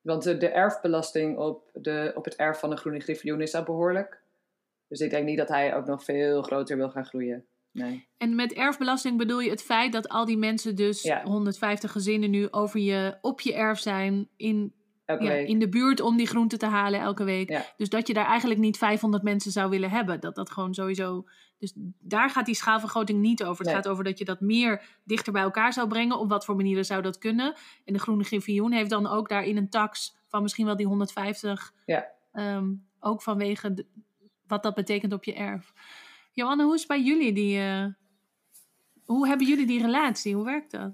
[0.00, 3.62] want de, de erfbelasting op, de, op het erf van de groene griffioen is al
[3.62, 4.20] behoorlijk.
[4.88, 7.44] Dus ik denk niet dat hij ook nog veel groter wil gaan groeien.
[7.72, 8.06] Nee.
[8.16, 11.22] En met erfbelasting bedoel je het feit dat al die mensen dus, Ja.
[11.24, 14.72] 150 gezinnen nu, over je, op je erf zijn in,
[15.06, 15.48] Elke ja, week.
[15.48, 17.48] in de buurt om die groenten te halen elke week.
[17.50, 17.64] Ja.
[17.76, 20.20] Dus dat je daar eigenlijk niet 500 mensen zou willen hebben.
[20.20, 21.24] Dat dat gewoon sowieso.
[21.58, 23.56] Dus daar gaat die schaalvergroting niet over.
[23.64, 23.74] Het Nee.
[23.74, 26.18] gaat over dat je dat meer dichter bij elkaar zou brengen.
[26.18, 27.54] Op wat voor manieren zou dat kunnen?
[27.84, 31.72] En de Groene Griffioen heeft dan ook daarin een tax van misschien wel die 150.
[31.86, 32.06] Ja.
[32.32, 33.86] Ehm, ook vanwege de-
[34.46, 35.72] wat dat betekent op je erf.
[36.32, 37.58] Johanne, hoe is het bij jullie die.
[37.58, 37.84] eh,
[39.04, 40.34] hoe hebben jullie die relatie?
[40.34, 40.92] Hoe werkt dat?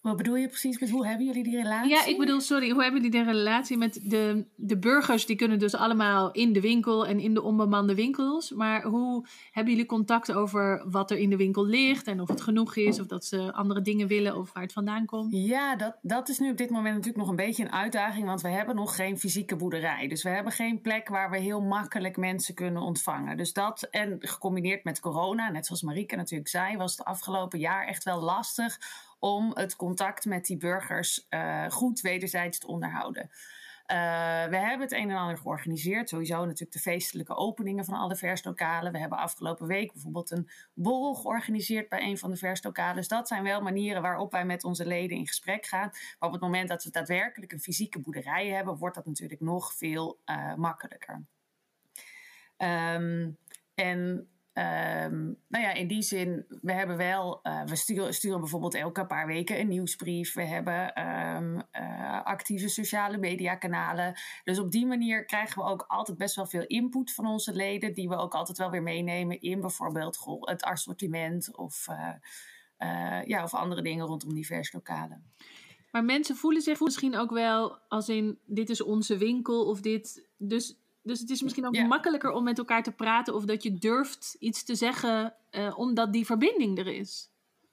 [0.00, 1.90] Wat bedoel je precies met hoe hebben jullie die relatie?
[1.90, 5.26] Ja, ik bedoel, sorry, hoe hebben jullie de relatie met de, de burgers?
[5.26, 8.50] Die kunnen dus allemaal in de winkel en in de onbemande winkels.
[8.50, 12.06] Maar hoe hebben jullie contact over wat er in de winkel ligt?
[12.06, 15.06] En of het genoeg is, of dat ze andere dingen willen, of waar het vandaan
[15.06, 15.32] komt?
[15.32, 18.40] Ja, dat, dat is nu op dit moment natuurlijk nog een beetje een uitdaging, want
[18.40, 20.08] we hebben nog geen fysieke boerderij.
[20.08, 23.36] Dus we hebben geen plek waar we heel makkelijk mensen kunnen ontvangen.
[23.36, 27.86] Dus dat, en gecombineerd met corona, net zoals Marieke natuurlijk zei, was het afgelopen jaar
[27.86, 28.78] echt wel lastig
[29.20, 33.30] om het contact met die burgers eh, goed wederzijds te onderhouden.
[33.90, 33.96] Eh,
[34.46, 36.08] we hebben het een en ander georganiseerd.
[36.08, 38.92] Sowieso natuurlijk de feestelijke openingen van alle verslokalen.
[38.92, 42.96] We hebben afgelopen week bijvoorbeeld een borrel georganiseerd bij een van de verslokalen.
[42.96, 45.90] Dus dat zijn wel manieren waarop wij met onze leden in gesprek gaan.
[45.90, 49.74] Maar op het moment dat we daadwerkelijk een fysieke boerderij hebben, wordt dat natuurlijk nog
[49.74, 51.24] veel eh, makkelijker.
[52.56, 53.30] Ehm,
[53.74, 59.06] en ehm, nou ja, in die zin, we hebben wel, eh, we sturen, bijvoorbeeld elke
[59.06, 60.34] paar weken een nieuwsbrief.
[60.34, 64.20] We hebben eh, actieve sociale mediakanalen.
[64.44, 67.94] Dus op die manier krijgen we ook altijd best wel veel input van onze leden,
[67.94, 71.86] die we ook altijd wel weer meenemen in bijvoorbeeld het assortiment of,
[72.76, 75.32] eh, ja, of andere dingen rondom divers lokalen.
[75.90, 80.28] Maar mensen voelen zich misschien ook wel als in: dit is onze winkel of dit.
[80.36, 81.86] Dus, dus het is misschien ook Ja.
[81.86, 86.12] makkelijker om met elkaar te praten of dat je durft iets te zeggen, eh, omdat
[86.12, 87.28] die verbinding er is.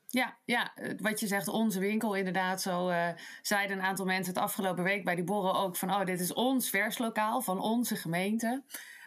[0.09, 2.61] Ja, ja, eh, wat je zegt, onze winkel inderdaad.
[2.61, 3.09] Zo eh,
[3.41, 5.89] zeiden een aantal mensen het afgelopen week bij die borrel ook van...
[5.89, 8.63] oh, dit is ons verslokaal van onze gemeente.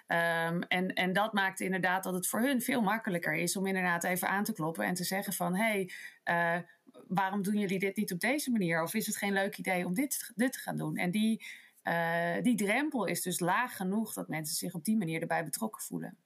[0.07, 3.57] Ehm, en, en dat maakt inderdaad dat het voor hun veel makkelijker is...
[3.57, 5.57] om inderdaad even aan te kloppen en te zeggen van...
[5.57, 5.89] hé,
[6.25, 6.67] hey,
[7.09, 8.83] waarom doen jullie dit niet op deze manier?
[8.83, 10.97] Of is het geen leuk idee om dit, dit te gaan doen?
[10.97, 11.45] En die,
[11.91, 14.13] eh, die drempel is dus laag genoeg...
[14.13, 16.17] dat mensen zich op die manier erbij betrokken voelen.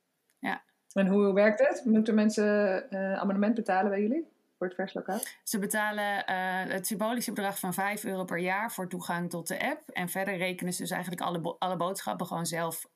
[0.92, 1.84] En hoe werkt het?
[1.84, 4.26] Moeten mensen eh, abonnement betalen bij jullie
[4.58, 5.18] voor het verslokaal?
[5.42, 6.36] Ze betalen eh,
[6.72, 9.88] het symbolische bedrag van 5 euro per jaar voor toegang tot de app.
[9.90, 12.86] En verder rekenen ze dus eigenlijk alle, bo- alle boodschappen gewoon zelf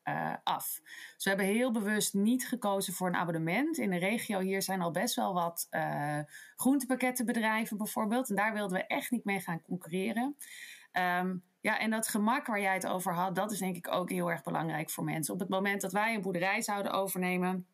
[0.42, 0.80] af.
[1.14, 3.78] Dus we hebben heel bewust niet gekozen voor een abonnement.
[3.78, 5.68] In de regio hier zijn al best wel wat
[6.56, 8.28] groentepakkettenbedrijven bijvoorbeeld.
[8.28, 10.36] En daar wilden we echt niet mee gaan concurreren.
[10.92, 14.10] Ehm, ja, en dat gemak waar jij het over had, dat is denk ik ook
[14.10, 15.34] heel erg belangrijk voor mensen.
[15.34, 17.66] Op het moment dat wij een boerderij zouden overnemen,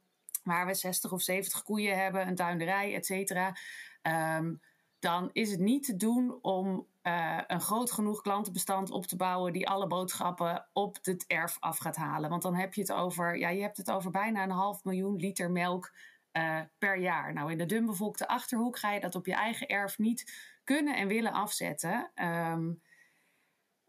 [0.42, 3.56] waar we 60 of 70 koeien hebben, een tuinderij, et cetera.
[4.02, 4.54] ehm,
[4.98, 9.52] dan is het niet te doen om eh, een groot genoeg klantenbestand op te bouwen
[9.52, 12.30] die alle boodschappen op het erf af gaat halen.
[12.30, 15.16] Want dan heb je het over, ja, je hebt het over bijna een half miljoen
[15.16, 15.92] liter melk
[16.32, 17.32] eh, per jaar.
[17.32, 20.32] Nou, in de dunbevolkte achterhoek ga je dat op je eigen erf niet
[20.64, 22.10] kunnen en willen afzetten.
[22.14, 22.72] Ehm,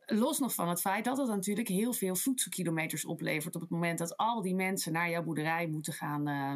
[0.06, 3.98] Los nog van het feit dat het natuurlijk heel veel voedselkilometers oplevert op het moment
[3.98, 6.54] dat al die mensen naar jouw boerderij moeten gaan, eh,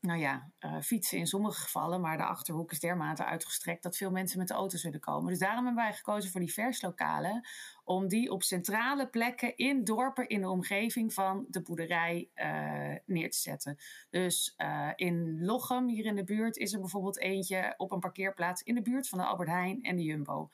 [0.00, 4.10] nou ja, uh, fietsen in sommige gevallen, maar de achterhoek is dermate uitgestrekt dat veel
[4.10, 5.30] mensen met de auto zullen komen.
[5.30, 7.46] Dus daarom hebben wij gekozen voor die verslokalen,
[7.84, 13.30] om die op centrale plekken in dorpen in de omgeving van de boerderij uh, neer
[13.30, 13.76] te zetten.
[14.10, 14.56] Dus
[14.94, 18.82] in Lochem, hier in de buurt, is er bijvoorbeeld eentje op een parkeerplaats in de
[18.82, 20.48] buurt van de Albert Heijn en de Jumbo.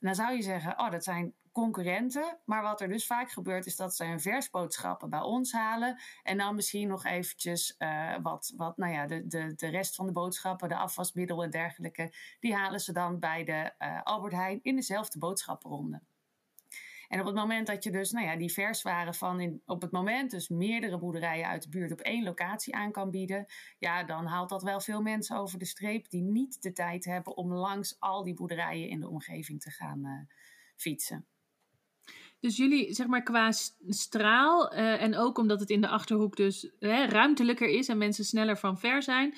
[0.00, 2.38] En dan zou je zeggen, oh, dat zijn concurrenten.
[2.44, 6.00] Maar wat er dus vaak gebeurt, is dat ze hun versboodschappen bij ons halen.
[6.22, 10.06] En dan misschien nog eventjes uh, wat, wat, nou ja, de, de, de rest van
[10.06, 14.60] de boodschappen, de afwasmiddelen en dergelijke, die halen ze dan bij de uh, Albert Heijn
[14.62, 16.02] in dezelfde boodschappenronde.
[17.08, 19.90] En op het moment dat je dus nou ja, die verswaren van in, op het
[19.90, 23.46] moment dus meerdere boerderijen uit de buurt op één locatie aan kan bieden,
[23.78, 27.36] ja, dan haalt dat wel veel mensen over de streep die niet de tijd hebben
[27.36, 30.20] om langs al die boerderijen in de omgeving te gaan uh,
[30.76, 31.26] fietsen.
[32.40, 33.52] Dus jullie, zeg maar, qua
[33.88, 38.24] straal uh, en ook omdat het in de achterhoek dus hè, ruimtelijker is en mensen
[38.24, 39.34] sneller van ver zijn,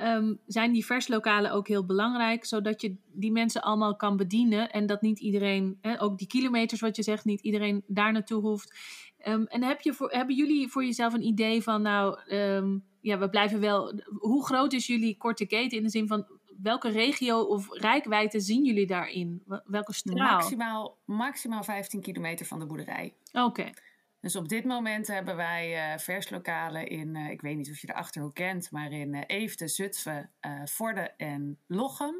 [0.00, 4.86] um, zijn die verslokalen ook heel belangrijk, zodat je die mensen allemaal kan bedienen en
[4.86, 8.78] dat niet iedereen, hè, ook die kilometers wat je zegt, niet iedereen daar naartoe hoeft.
[9.26, 13.18] Um, en heb je voor, hebben jullie voor jezelf een idee van, nou, um, ja,
[13.18, 16.26] we blijven wel, hoe groot is jullie korte keten in de zin van
[16.62, 19.42] welke regio of rijkwijde zien jullie daarin?
[19.64, 20.36] Welke straal?
[20.36, 23.14] Maximaal, maximaal 15 kilometer van de boerderij.
[23.32, 23.44] Oké.
[23.44, 23.74] Okay.
[24.20, 27.86] Dus op dit moment hebben wij uh, verslokalen in, uh, ik weet niet of je
[27.86, 30.30] de Achterhoek kent, maar in uh, Eefde, Zutphen,
[30.64, 32.14] Vorden en Lochem.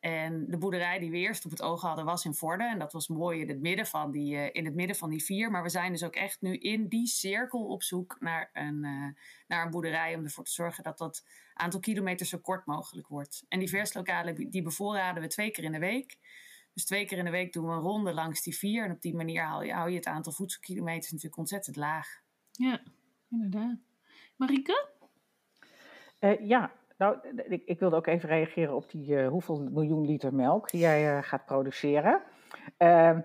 [0.00, 2.70] En de boerderij die we eerst op het oog hadden was in Vorden.
[2.70, 5.50] En dat was mooi in het midden van die, in het midden van die vier.
[5.50, 8.80] Maar we zijn dus ook echt nu in die cirkel op zoek naar een,
[9.46, 10.14] naar een boerderij.
[10.14, 11.24] Om ervoor te zorgen dat dat
[11.56, 13.44] aantal kilometers zo kort mogelijk wordt.
[13.48, 16.18] En die verslokalen die bevoorraden we twee keer in de week.
[16.72, 18.84] Dus twee keer in de week doen we een ronde langs die vier.
[18.84, 22.06] En op die manier hou je, hou je het aantal voedselkilometers natuurlijk ontzettend laag.
[22.52, 22.80] Ja,
[23.30, 23.78] inderdaad.
[24.36, 24.88] Marike?
[26.20, 30.34] Uh, ja, nou, ik, ik, wilde ook even reageren op die uh, hoeveel miljoen liter
[30.34, 32.22] melk die jij uh, gaat produceren.
[32.76, 33.20] Ehm,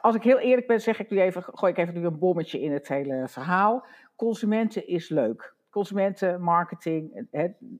[0.00, 2.60] als ik heel eerlijk ben, zeg ik nu even, gooi ik even nu een bommetje
[2.60, 3.86] in het hele verhaal.
[4.16, 5.54] Consumenten is leuk.
[5.72, 7.26] Consumentenmarketing,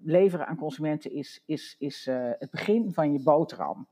[0.02, 2.06] leveren aan consumenten is, is, is
[2.38, 3.88] het begin van je boterham.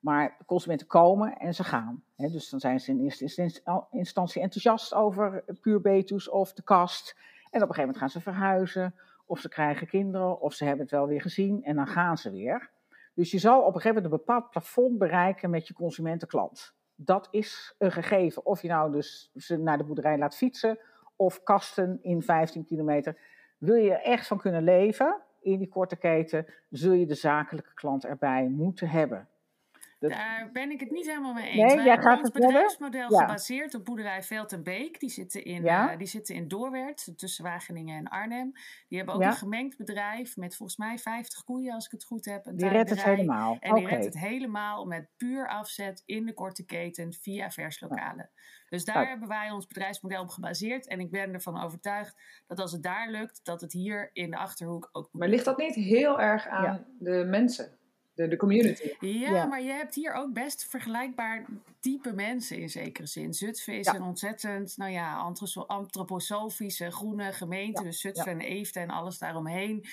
[0.00, 2.02] Maar consumenten komen en ze gaan.
[2.16, 3.52] dus dan zijn ze in eerste
[3.90, 7.16] instantie enthousiast over puur Betus of de kast.
[7.50, 8.94] En op een gegeven moment gaan ze verhuizen,
[9.26, 12.30] of ze krijgen kinderen, of ze hebben het wel weer gezien en dan gaan ze
[12.30, 12.70] weer.
[13.14, 16.74] Dus je zal op een gegeven moment een bepaald plafond bereiken met je consumentenklant.
[16.94, 18.46] Dat is een gegeven.
[18.46, 20.78] Of je nou dus ze naar de boerderij laat fietsen,
[21.16, 23.16] of kasten in 15 kilometer.
[23.58, 27.74] Wil je er echt van kunnen leven in die korte keten, zul je de zakelijke
[27.74, 29.28] klant erbij moeten hebben.
[29.98, 31.74] Daar ben ik het niet helemaal mee eens.
[31.74, 33.20] Nee, jij gaat ons bedrijfsmodel ja.
[33.20, 35.00] gebaseerd op boerderij Veld en Beek.
[35.00, 35.92] Die zitten in, ja.
[35.92, 38.52] uh, die zitten in Doorwerth, tussen Wageningen en Arnhem.
[38.88, 39.28] Die hebben ook ja.
[39.28, 42.44] een gemengd bedrijf met volgens mij 50 koeien, als ik het goed heb.
[42.54, 43.56] die redt het helemaal.
[43.60, 48.30] En die redt het helemaal met puur afzet in de korte keten via verslokalen.
[48.68, 50.86] Dus daar hebben wij ons bedrijfsmodel op gebaseerd.
[50.86, 52.14] En ik ben ervan overtuigd
[52.46, 55.58] dat als het daar lukt, dat het hier in de Achterhoek ook Maar ligt dat
[55.58, 57.78] niet heel erg aan de mensen?
[58.16, 58.94] De, de community.
[59.00, 61.44] Ja, maar je hebt hier ook best vergelijkbaar
[61.80, 63.34] type mensen in zekere zin.
[63.34, 65.32] Zutphen is een ontzettend, nou ja,
[65.66, 67.82] antroposofische groene gemeente.
[67.82, 69.84] Dus Zutphen en Eefde en alles daaromheen.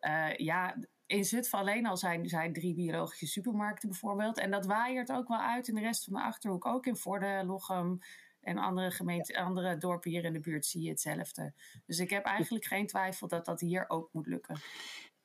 [0.00, 4.38] Uh, ja, in Zutphen alleen al zijn, zijn drie biologische supermarkten bijvoorbeeld.
[4.38, 6.66] En dat waaiert ook wel uit in de rest van de Achterhoek.
[6.66, 7.98] Ook in Vorden, Lochem
[8.40, 11.52] en andere, gemeenten, andere dorpen hier in de buurt zie je hetzelfde.
[11.86, 14.56] Dus ik heb eigenlijk geen twijfel dat dat hier ook moet lukken.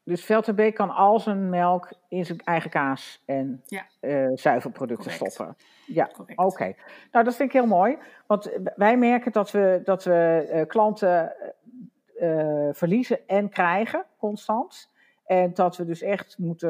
[0.03, 3.85] Dus Velterbeek kan al zijn melk in zijn eigen kaas en ja.
[4.01, 5.55] uh, zuivelproducten stoppen.
[5.85, 6.43] Ja, oké.
[6.43, 6.75] Okay.
[7.11, 7.97] Nou, dat vind ik heel mooi.
[8.27, 11.33] Want wij merken dat we, dat we uh, klanten
[12.19, 14.91] uh, verliezen en krijgen constant.
[15.25, 16.69] En dat we dus echt moeten,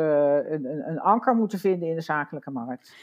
[0.53, 2.95] een, een anker moeten vinden in de zakelijke markt.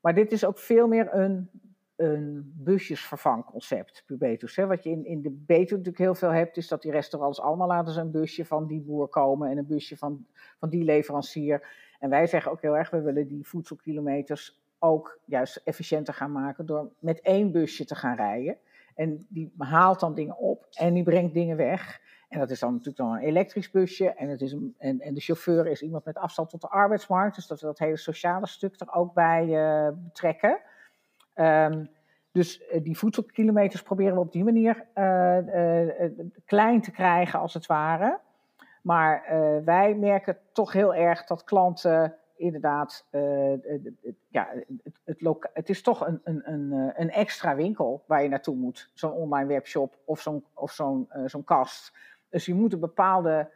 [0.00, 1.50] Maar dit is ook veel meer een
[1.96, 4.56] een busjesvervangconcept, Pubetus.
[4.56, 4.66] Hè.
[4.66, 7.68] Wat je in, in de Betuwe natuurlijk heel veel hebt, is dat die restaurants allemaal
[7.68, 10.26] laten ze een busje van die boer komen en een busje van,
[10.58, 11.68] van die leverancier.
[11.98, 16.66] En wij zeggen ook heel erg, we willen die voedselkilometers ook juist efficiënter gaan maken
[16.66, 18.56] door met één busje te gaan rijden.
[18.94, 22.00] En die haalt dan dingen op en die brengt dingen weg.
[22.28, 24.10] En dat is dan natuurlijk dan een elektrisch busje.
[24.10, 27.34] En, het is en, en de chauffeur is iemand met afstand tot de arbeidsmarkt.
[27.34, 30.60] Dus dat we dat hele sociale stuk er ook bij uh, betrekken.
[31.34, 31.90] Um,
[32.32, 36.10] dus uh, die voedselkilometers proberen we op die manier uh, uh,
[36.44, 38.20] klein te krijgen, als het ware.
[38.82, 39.24] Maar
[39.64, 43.06] wij merken toch heel erg dat klanten inderdaad,
[44.28, 44.48] ja,
[44.82, 48.90] het, het, het, is toch een, een, een, een extra winkel waar je naartoe moet.
[48.94, 51.96] Zo'n online webshop of zo'n of zo'n zo'n kast.
[52.28, 53.50] Dus je moet een bepaalde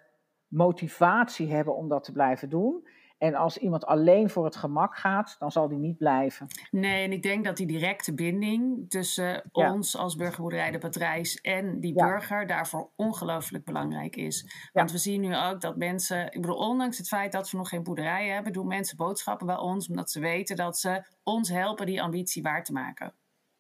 [0.49, 2.89] motivatie hebben om dat te blijven doen.
[3.18, 6.46] En als iemand alleen voor het gemak gaat, dan zal die niet blijven.
[6.70, 11.80] Nee, en ik denk dat die directe binding tussen ons als burgerboerderij de Patrijs en
[11.80, 14.68] die burger daarvoor ongelooflijk belangrijk is.
[14.72, 17.68] Want we zien nu ook dat mensen, ik bedoel, ondanks het feit dat we nog
[17.68, 21.86] geen boerderij hebben, doen mensen boodschappen bij ons omdat ze weten dat ze ons helpen
[21.86, 23.14] die ambitie waar te maken.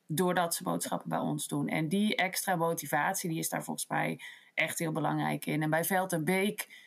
[0.06, 1.68] Doordat ze boodschappen bij ons doen.
[1.68, 4.20] En die extra motivatie, die is daar volgens mij
[4.54, 5.62] echt heel belangrijk in.
[5.62, 6.86] En bij Veld en Beek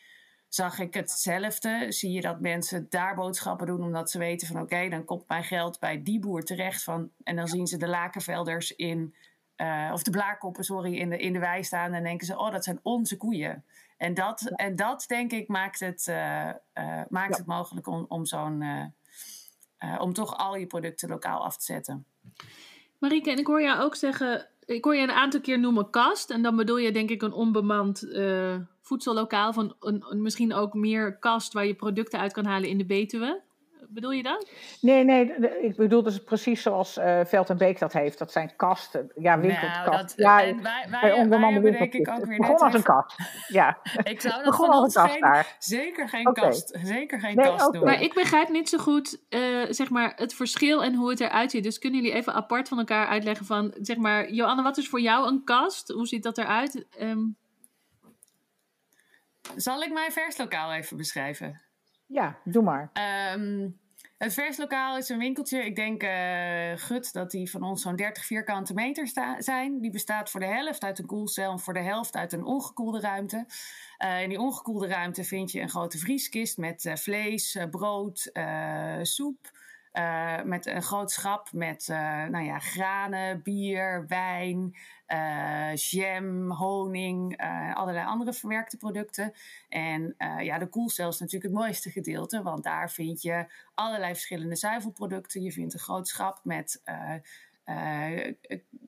[0.54, 1.86] zag ik hetzelfde.
[1.88, 5.44] Zie je dat mensen daar boodschappen doen omdat ze weten van oké, dan komt mijn
[5.44, 6.82] geld bij die boer terecht.
[6.82, 9.14] Van, en dan zien ze de lakenvelders in,
[9.56, 11.92] uh, of de blaarkoppen, sorry, in de, in de wei staan.
[11.92, 13.64] En denken ze, oh, dat zijn onze koeien.
[13.96, 18.26] En dat, en dat denk ik maakt het, uh, uh, maakt het mogelijk om, om
[18.26, 18.64] zo'n.
[19.98, 22.06] om toch al je producten lokaal af te zetten.
[22.98, 26.30] Marieke, en ik hoor jou ook zeggen, ik hoor je een aantal keer noemen kast.
[26.30, 28.02] En dan bedoel je denk ik een onbemand
[28.92, 32.86] voedsellokaal van een, misschien ook meer kast waar je producten uit kan halen in de
[32.86, 33.42] Betuwe.
[33.88, 34.50] Bedoel je dat?
[34.80, 38.18] Nee, nee, ik bedoel dus precies zoals uh, Veld en Beek dat heeft.
[38.18, 39.90] Dat zijn kasten, ja, winkelkasten.
[39.90, 42.82] Nou, dat, ja, en wij, wij, wij hebben denk ik ook weer begon als een
[42.82, 43.16] kast,
[43.48, 43.78] ja.
[44.02, 45.56] ik zou dat van ons geen, daar.
[45.58, 46.44] zeker geen okay.
[46.44, 47.84] kast, zeker geen nee, kast doen.
[47.84, 51.50] Maar ik begrijp niet zo goed, uh, zeg maar, het verschil en hoe het eruit
[51.50, 51.62] ziet.
[51.62, 55.00] Dus kunnen jullie even apart van elkaar uitleggen van, zeg maar, Joanne, wat is voor
[55.00, 55.88] jou een kast?
[55.88, 56.86] Hoe ziet dat eruit?
[57.00, 57.36] Um,
[59.56, 61.60] zal ik mijn verslokaal even beschrijven?
[62.06, 62.90] Ja, doe maar.
[63.34, 63.80] Um,
[64.22, 65.64] het verslokaal is een winkeltje.
[65.64, 69.80] Ik denk, uh, Gut, dat die van ons zo'n 30 vierkante meter zijn.
[69.80, 73.00] Die bestaat voor de helft uit een koelcel en voor de helft uit een ongekoelde
[73.00, 73.46] ruimte.
[74.04, 78.30] Uh, in die ongekoelde ruimte vind je een grote vrieskist met uh, vlees, brood,
[79.02, 79.50] soep.
[79.92, 84.76] Uh, met een groot schap met uh, nou ja, granen, bier, wijn,
[85.08, 87.36] uh, jam, honing,
[87.74, 89.32] allerlei andere verwerkte producten.
[89.68, 94.56] En ja, de koelcel is natuurlijk het mooiste gedeelte, want daar vind je allerlei verschillende
[94.56, 95.42] zuivelproducten.
[95.42, 96.82] Je vindt een groot schap met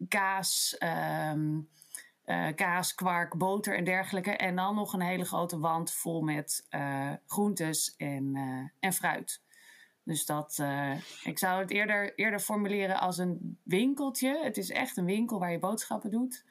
[0.08, 0.76] kaas.
[1.32, 1.68] Um,
[2.54, 4.30] kaas, kwark, boter en dergelijke.
[4.30, 6.66] En dan nog een hele grote wand vol met
[7.26, 8.36] groentes en,
[8.80, 9.43] en fruit.
[10.04, 10.94] Dus dat, uh,
[11.24, 14.40] ik zou het eerder, eerder formuleren als een winkeltje.
[14.42, 16.44] Het is echt een winkel waar je boodschappen doet.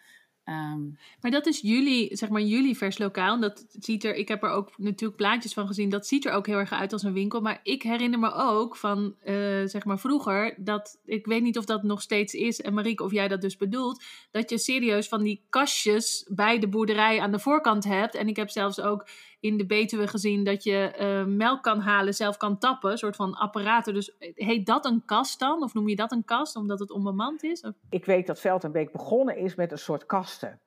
[0.46, 3.40] Um, maar dat is jullie, zeg maar, jullie verslokaal.
[3.40, 5.90] Dat ziet er, ik heb er ook natuurlijk plaatjes van gezien.
[5.90, 7.42] Dat ziet er ook heel erg uit als een winkel.
[7.42, 9.34] Maar ik herinner me ook van, uh,
[9.66, 10.56] zeg maar, vroeger.
[10.58, 12.62] Dat, ik weet niet of dat nog steeds is.
[12.62, 14.04] En Marieke, of jij dat dus bedoelt.
[14.32, 18.16] Dat je serieus van die kastjes bij de boerderij aan de voorkant hebt.
[18.16, 19.08] En ik heb zelfs ook
[19.44, 23.16] in de Betuwe gezien dat je uh, melk kan halen, zelf kan tappen, een soort
[23.16, 23.94] van apparaten.
[23.94, 25.64] Dus heet dat een kast dan?
[25.64, 27.64] Of noem je dat een kast omdat het onbemand is?
[27.90, 30.60] Ik weet dat Veld en Beek begonnen is met een soort kasten.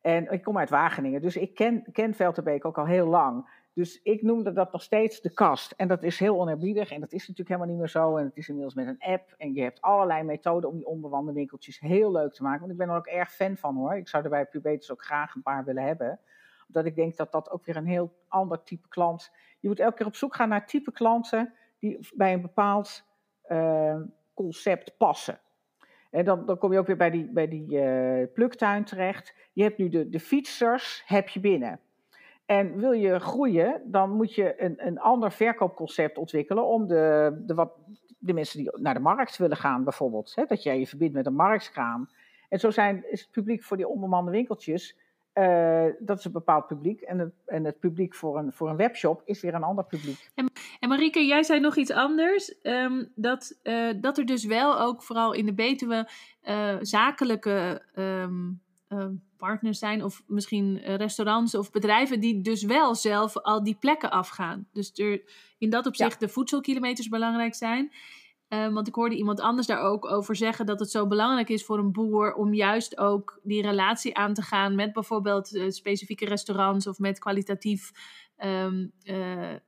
[0.00, 3.06] En ik kom uit Wageningen, dus ik ken, ken Veld en Beek ook al heel
[3.06, 3.48] lang.
[3.74, 5.72] Dus ik noemde dat nog steeds de kast.
[5.72, 8.16] En dat is heel onerbiedig en dat is natuurlijk helemaal niet meer zo.
[8.16, 11.32] En het is inmiddels met een app en je hebt allerlei methoden om die onbewande
[11.32, 12.60] winkeltjes heel leuk te maken.
[12.60, 13.96] Want ik ben er ook erg fan van hoor.
[13.96, 16.20] Ik zou er bij Pubetus ook graag een paar willen hebben
[16.74, 19.30] dat ik denk dat dat ook weer een heel ander type klant.
[19.60, 23.04] Je moet elke keer op zoek gaan naar type klanten die bij een bepaald
[23.48, 24.00] uh,
[24.34, 25.40] concept passen.
[26.10, 29.34] En dan, dan kom je ook weer bij die, bij die uh, pluktuin terecht.
[29.52, 31.80] Je hebt nu de, de fietsers, heb je binnen.
[32.46, 37.54] En wil je groeien, dan moet je een, een ander verkoopconcept ontwikkelen om de, de,
[37.54, 37.72] wat,
[38.18, 40.32] de mensen die naar de markt willen gaan bijvoorbeeld.
[40.34, 42.08] Hè, dat jij je verbindt met een marktkraam.
[42.48, 44.96] En zo zijn, is het publiek voor die onbemande winkeltjes
[45.34, 47.00] uh, dat is een bepaald publiek.
[47.00, 50.30] En het, en het publiek voor een, voor een webshop is weer een ander publiek.
[50.34, 52.54] En, en Marieke, jij zei nog iets anders.
[52.62, 56.08] Um, dat, uh, dat er dus wel ook vooral in de Betuwe
[56.42, 58.62] uh, zakelijke um,
[59.36, 60.04] partners zijn.
[60.04, 64.66] Of misschien restaurants of bedrijven die dus wel zelf al die plekken afgaan.
[64.72, 65.22] Dus er
[65.58, 66.26] in dat opzicht ja.
[66.26, 67.92] de voedselkilometers belangrijk zijn.
[68.54, 71.64] Um, want ik hoorde iemand anders daar ook over zeggen dat het zo belangrijk is
[71.64, 76.24] voor een boer om juist ook die relatie aan te gaan met bijvoorbeeld uh, specifieke
[76.24, 77.92] restaurants of met kwalitatief
[78.38, 78.66] uh,
[79.02, 79.60] eh,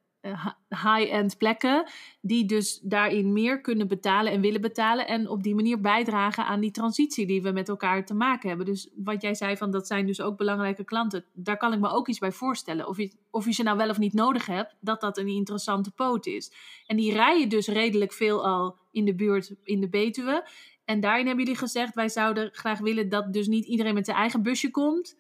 [0.69, 1.87] high-end plekken,
[2.21, 6.61] die dus daarin meer kunnen betalen en willen betalen en op die manier bijdragen aan
[6.61, 8.67] die transitie die we met elkaar te maken hebben.
[8.67, 11.89] Dus wat jij zei van dat zijn dus ook belangrijke klanten, daar kan ik me
[11.89, 12.89] ook iets bij voorstellen.
[12.89, 15.91] Of je, of je ze nou wel of niet nodig hebt, dat dat een interessante
[15.91, 16.53] poot is.
[16.87, 20.49] En die rijden dus redelijk veel al in de buurt in de Betuwe.
[20.85, 24.17] En daarin hebben jullie gezegd, wij zouden graag willen dat dus niet iedereen met zijn
[24.17, 25.17] eigen busje komt.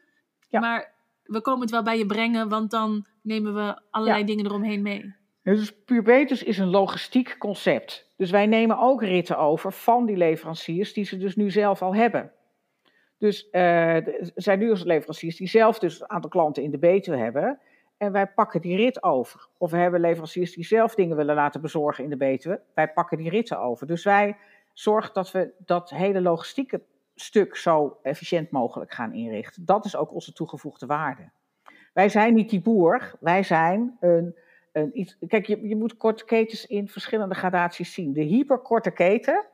[0.49, 0.61] Ja.
[0.61, 0.96] Maar
[1.27, 5.15] we komen het wel bij je brengen, want dan nemen we allerlei dingen eromheen mee.
[5.43, 8.13] Dus Puurbetus is een logistiek concept.
[8.17, 11.95] Dus wij nemen ook ritten over van die leveranciers die ze dus nu zelf al
[11.95, 12.33] hebben.
[13.19, 16.79] Dus uh, er zijn nu als leveranciers die zelf dus een aantal klanten in de
[16.79, 17.61] Betuwe hebben.
[17.97, 19.49] En wij pakken die rit over.
[19.59, 22.61] Of we hebben leveranciers die zelf dingen willen laten bezorgen in de Betuwe.
[22.75, 23.87] Wij pakken die ritten over.
[23.87, 24.37] Dus wij
[24.73, 26.83] zorgen dat we dat hele logistieke
[27.17, 29.65] stuk zo efficiënt mogelijk gaan inrichten.
[29.65, 31.31] Dat is ook onze toegevoegde waarde.
[31.93, 34.37] Wij zijn niet die boer, wij zijn een,
[34.73, 35.17] een iets.
[35.29, 38.13] Kijk, je, je moet korte ketens in verschillende gradaties zien.
[38.13, 39.45] De hyperkorte keten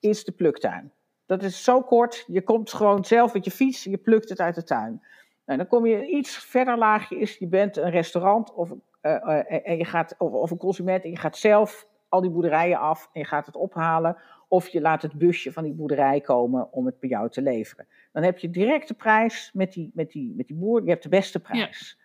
[0.00, 0.92] is de pluktuin.
[1.26, 4.54] Dat is zo kort, je komt gewoon zelf met je fiets, je plukt het uit
[4.54, 5.02] de tuin.
[5.44, 9.68] Nou, dan kom je iets verder laagje is, je bent een restaurant of, uh, uh,
[9.68, 13.10] en je gaat, of, of, een consument en je gaat zelf al die boerderijen af
[13.12, 14.16] en je gaat het ophalen.
[14.52, 17.86] Of je laat het busje van die boerderij komen om het bij jou te leveren.
[18.12, 21.02] Dan heb je direct de prijs met die, met die, met die boer, je hebt
[21.02, 21.98] de beste prijs.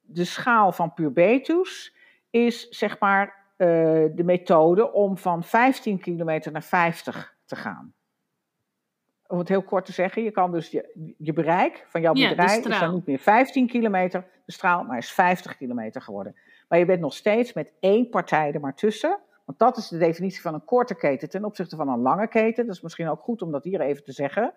[0.00, 1.94] De schaal van Purbetus
[2.30, 3.26] is zeg maar
[3.56, 3.66] uh,
[4.14, 7.94] de methode om van 15 kilometer naar 50 te gaan
[9.28, 12.58] om het heel kort te zeggen, je kan dus je, je bereik van jouw boerderij
[12.58, 16.36] is dan niet meer 15 kilometer, de straal, maar is 50 kilometer geworden.
[16.68, 19.18] Maar je bent nog steeds met één partij er maar tussen.
[19.48, 22.66] Want dat is de definitie van een korte keten ten opzichte van een lange keten.
[22.66, 24.54] Dat is misschien ook goed om dat hier even te zeggen.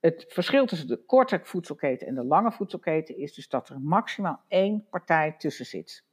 [0.00, 4.40] Het verschil tussen de korte voedselketen en de lange voedselketen is dus dat er maximaal
[4.48, 6.04] één partij tussen zit.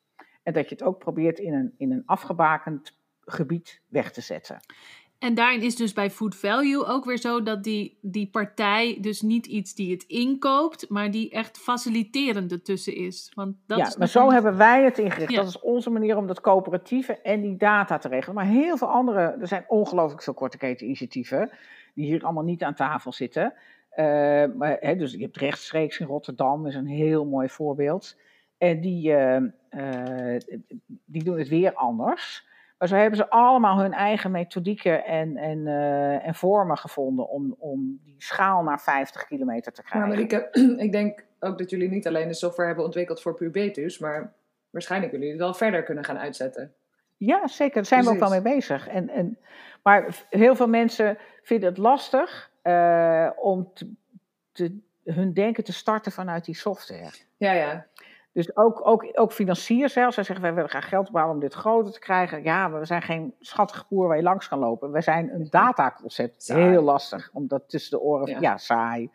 [0.44, 4.60] En dat je het ook probeert in een, in een afgebakend gebied weg te zetten.
[5.26, 9.22] En daarin is dus bij Food Value ook weer zo dat die, die partij dus
[9.22, 13.32] niet iets die het inkoopt, maar die echt faciliterend ertussen is.
[13.34, 15.36] Want dat ja, is maar zo hebben wij het ingericht.
[15.36, 18.36] Dat is onze manier om dat coöperatieve en die data te regelen.
[18.36, 21.50] Maar heel veel andere, er zijn ongelooflijk veel korte keteninitiatieven
[21.94, 23.54] die hier allemaal niet aan tafel zitten.
[23.96, 24.06] Uh,
[24.58, 28.18] maar, hè, dus je hebt rechtstreeks in Rotterdam, is een heel mooi voorbeeld.
[28.58, 29.38] En die, uh,
[29.70, 30.40] uh,
[31.06, 32.54] die doen het weer anders.
[32.78, 37.56] Maar zo hebben ze allemaal hun eigen methodieken en, en, uh, en vormen gevonden om,
[37.60, 40.10] om die schaal naar 50 kilometer te krijgen.
[40.10, 40.50] Maar Marieke,
[40.86, 44.34] ik denk ook dat jullie niet alleen de software hebben ontwikkeld voor Pubetus, maar
[44.70, 46.74] waarschijnlijk jullie het wel verder kunnen gaan uitzetten.
[47.18, 47.74] Ja, zeker.
[47.74, 48.20] Daar zijn Precies.
[48.20, 48.88] we ook wel mee bezig.
[48.88, 49.38] En, en,
[49.84, 53.94] maar heel veel mensen vinden het lastig uh, om te,
[54.52, 57.12] te, hun denken te starten vanuit die software.
[57.38, 57.86] Ja, ja.
[58.36, 60.16] Dus ook, ook, ook financiers zelfs.
[60.16, 62.44] Zij zeggen, wij willen graag geld ophalen om dit groter te krijgen.
[62.44, 64.92] Ja, maar we zijn geen schattige boer waar je langs kan lopen.
[64.92, 66.48] We zijn een dataconcept.
[66.48, 68.28] Heel lastig, om dat tussen de oren...
[68.28, 69.10] Ja, ja saai.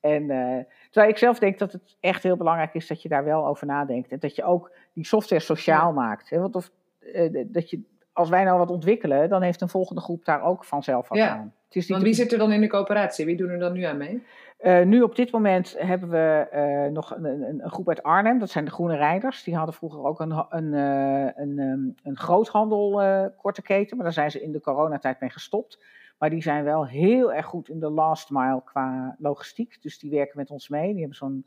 [0.00, 0.58] En uh,
[0.90, 3.66] terwijl ik zelf denk dat het echt heel belangrijk is dat je daar wel over
[3.66, 4.10] nadenkt.
[4.10, 5.94] En dat je ook die software sociaal ja.
[5.94, 6.30] maakt.
[6.30, 6.38] Hè?
[6.38, 7.80] Want of, uh, dat je,
[8.12, 11.28] als wij nou wat ontwikkelen, dan heeft een volgende groep daar ook vanzelf wat ja.
[11.28, 11.54] aan.
[11.64, 13.24] Het is niet Want wie zit er dan in de coöperatie?
[13.24, 14.22] Wie doen er dan nu aan mee?
[14.62, 18.38] Uh, nu op dit moment hebben we uh, nog een, een, een, groep uit Arnhem,
[18.38, 19.42] dat zijn de Groene Rijders.
[19.42, 23.02] Die hadden vroeger ook een, een, uh, een, um, een groothandel
[23.36, 25.84] korte keten, maar daar zijn ze in de coronatijd mee gestopt.
[26.18, 29.82] Maar die zijn wel heel erg goed in de last mile qua logistiek.
[29.82, 30.92] Dus die werken met ons mee.
[30.92, 31.46] Die hebben zo'n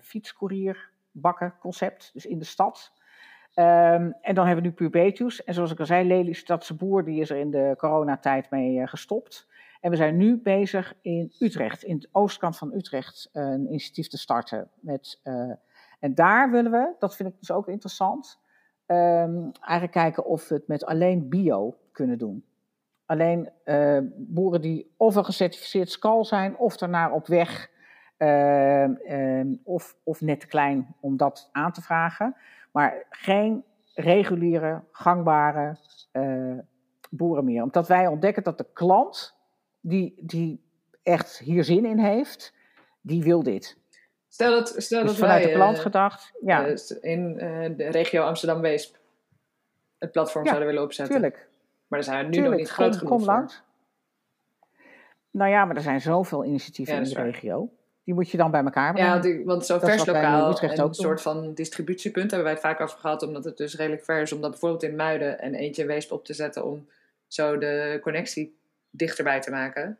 [0.00, 2.92] fietscourierbakken concept, dus in de stad.
[3.54, 5.44] Um, en dan hebben we nu Pubetus.
[5.44, 9.46] En zoals ik al zei, Lelystadse Boer, die is er in de coronatijd mee gestopt.
[9.80, 14.18] En we zijn nu bezig in Utrecht, in de oostkant van Utrecht, een initiatief te
[14.18, 14.70] starten.
[14.80, 15.52] Met, uh,
[16.00, 18.40] en daar willen we, dat vind ik dus ook interessant,
[18.86, 22.44] um, eigenlijk kijken of we het met alleen bio kunnen doen.
[23.06, 27.70] Alleen uh, boeren die of een gecertificeerd skal zijn, of daarnaar op weg,
[28.18, 32.36] uh, um, of, of net te klein om dat aan te vragen.
[32.72, 33.64] Maar geen
[33.94, 35.76] reguliere, gangbare
[37.10, 37.62] boeren meer.
[37.62, 39.37] Omdat wij ontdekken dat de klant
[39.80, 40.62] die, die
[41.02, 42.52] echt hier zin in heeft,
[43.00, 43.76] die wil dit.
[44.28, 46.68] Stel dat, stel dus dat vanuit wij, de klant uh, gedacht, ja.
[46.68, 48.96] Uh, in uh, de regio Amsterdam-Weesp
[49.98, 51.14] het platform ja, zouden willen opzetten.
[51.14, 51.48] Tuurlijk.
[51.86, 52.50] Maar daar zijn nu tuurlijk.
[52.50, 53.62] nog niet groot genoeg kom langs.
[55.30, 57.24] Nou ja, maar er zijn zoveel initiatieven ja, in de waar.
[57.24, 57.70] regio.
[58.04, 59.38] Die moet je dan bij elkaar brengen.
[59.38, 60.94] Ja, want zo'n verslokaal een doen.
[60.94, 64.32] soort van distributiepunt hebben wij het vaak over gehad, omdat het dus redelijk ver is
[64.32, 66.88] om dat bijvoorbeeld in Muiden en eentje in Weesp op te zetten om
[67.26, 68.57] zo de connectie
[68.90, 69.98] dichterbij te maken.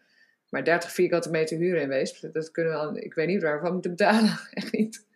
[0.49, 3.63] Maar 30 vierkante meter huren in Weesp, dat kunnen we al, ik weet niet waar
[3.63, 4.39] we moeten betalen.
[4.51, 5.07] Echt niet.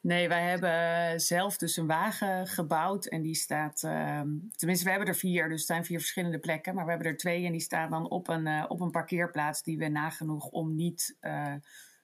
[0.00, 4.20] Nee, wij hebben zelf dus een wagen gebouwd en die staat, uh,
[4.56, 7.16] tenminste we hebben er vier, dus het zijn vier verschillende plekken, maar we hebben er
[7.16, 10.74] twee en die staan dan op een, uh, op een parkeerplaats die we nagenoeg om
[10.74, 11.54] niet uh,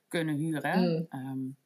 [0.09, 1.09] kunnen huren.
[1.11, 1.21] Mm.
[1.21, 1.57] Um.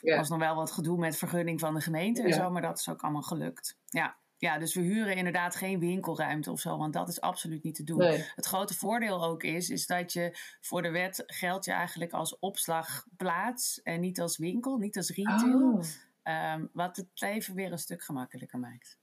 [0.00, 2.78] Er was nog wel wat gedoe met vergunning van de gemeente en zo, maar dat
[2.78, 3.78] is ook allemaal gelukt.
[3.86, 4.16] Ja.
[4.38, 7.84] Ja, dus we huren inderdaad geen winkelruimte of zo, want dat is absoluut niet te
[7.84, 7.98] doen.
[7.98, 8.24] Nee.
[8.34, 12.38] Het grote voordeel ook is, is dat je voor de wet geldt je eigenlijk als
[12.38, 15.72] opslagplaats en niet als winkel, niet als retail.
[15.72, 15.80] Oh,
[16.26, 18.98] Ehm, wat het leven weer een stuk gemakkelijker maakt.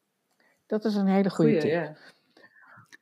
[0.65, 1.71] Dat is een hele goede goeie, tip.
[1.71, 1.95] ja.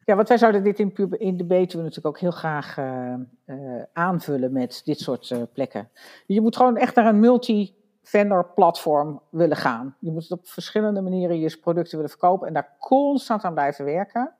[0.05, 3.13] Ja, want wij zouden dit in, in de Betuwe natuurlijk ook heel graag uh,
[3.45, 5.89] uh, aanvullen met dit soort uh, plekken.
[6.25, 7.80] Je moet gewoon echt naar een multi-vendor
[8.53, 9.95] platform willen gaan.
[9.99, 14.33] Je moet op verschillende manieren je producten willen verkopen en daar constant aan blijven werken.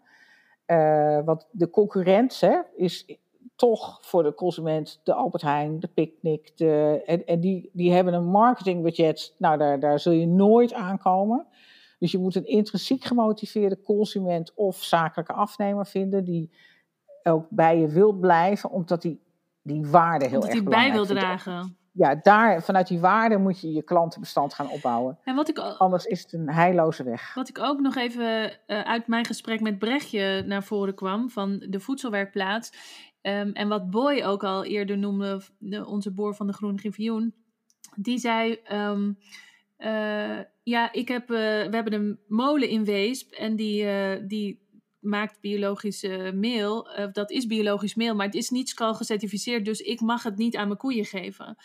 [1.26, 3.20] want de concurrent hè, is
[3.56, 6.58] toch voor de consument de Albert Heijn, de Picnic.
[6.58, 11.48] De, en en die, die hebben een marketingbudget, nou daar, daar zul je nooit aankomen.
[12.00, 16.52] Dus je moet een intrinsiek gemotiveerde consument of zakelijke afnemer vinden die
[17.24, 19.22] ook bij je wil blijven, omdat die,
[19.62, 21.78] die waarde heel omdat erg belangrijk bij wil dragen.
[21.94, 25.18] Ja, daar, vanuit die waarde moet je je klantenbestand gaan opbouwen.
[25.24, 27.34] En wat ik, Anders is het een heilloze weg.
[27.34, 31.66] Wat ik ook nog even uh, uit mijn gesprek met Brechtje naar voren kwam van
[31.70, 32.72] de voedselwerkplaats.
[33.22, 37.34] Um, en wat Boy ook al eerder noemde, de, onze boer van de Groene Griffioen.
[37.96, 39.18] Die zei, um,
[39.80, 43.86] uh, ja, ik heb, uh, we hebben een molen in Weesp en die,
[44.26, 44.70] die
[45.02, 46.90] maakt biologische meel.
[47.12, 50.56] dat is biologisch meel, maar het is niet skal gecertificeerd, dus ik mag het niet
[50.56, 51.58] aan mijn koeien geven.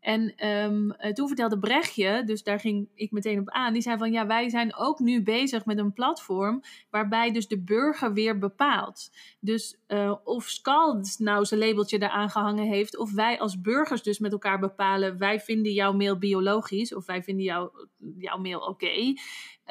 [0.00, 4.12] En um, toen vertelde Brechtje, dus daar ging ik meteen op aan, die zei van
[4.12, 9.10] ja, wij zijn ook nu bezig met een platform waarbij dus de burger weer bepaalt.
[9.40, 14.18] Dus uh, of Skal nou zijn labeltje eraan gehangen heeft, of wij als burgers dus
[14.18, 17.70] met elkaar bepalen, wij vinden jouw mail biologisch, of wij vinden jou,
[18.18, 19.14] jouw mail oké.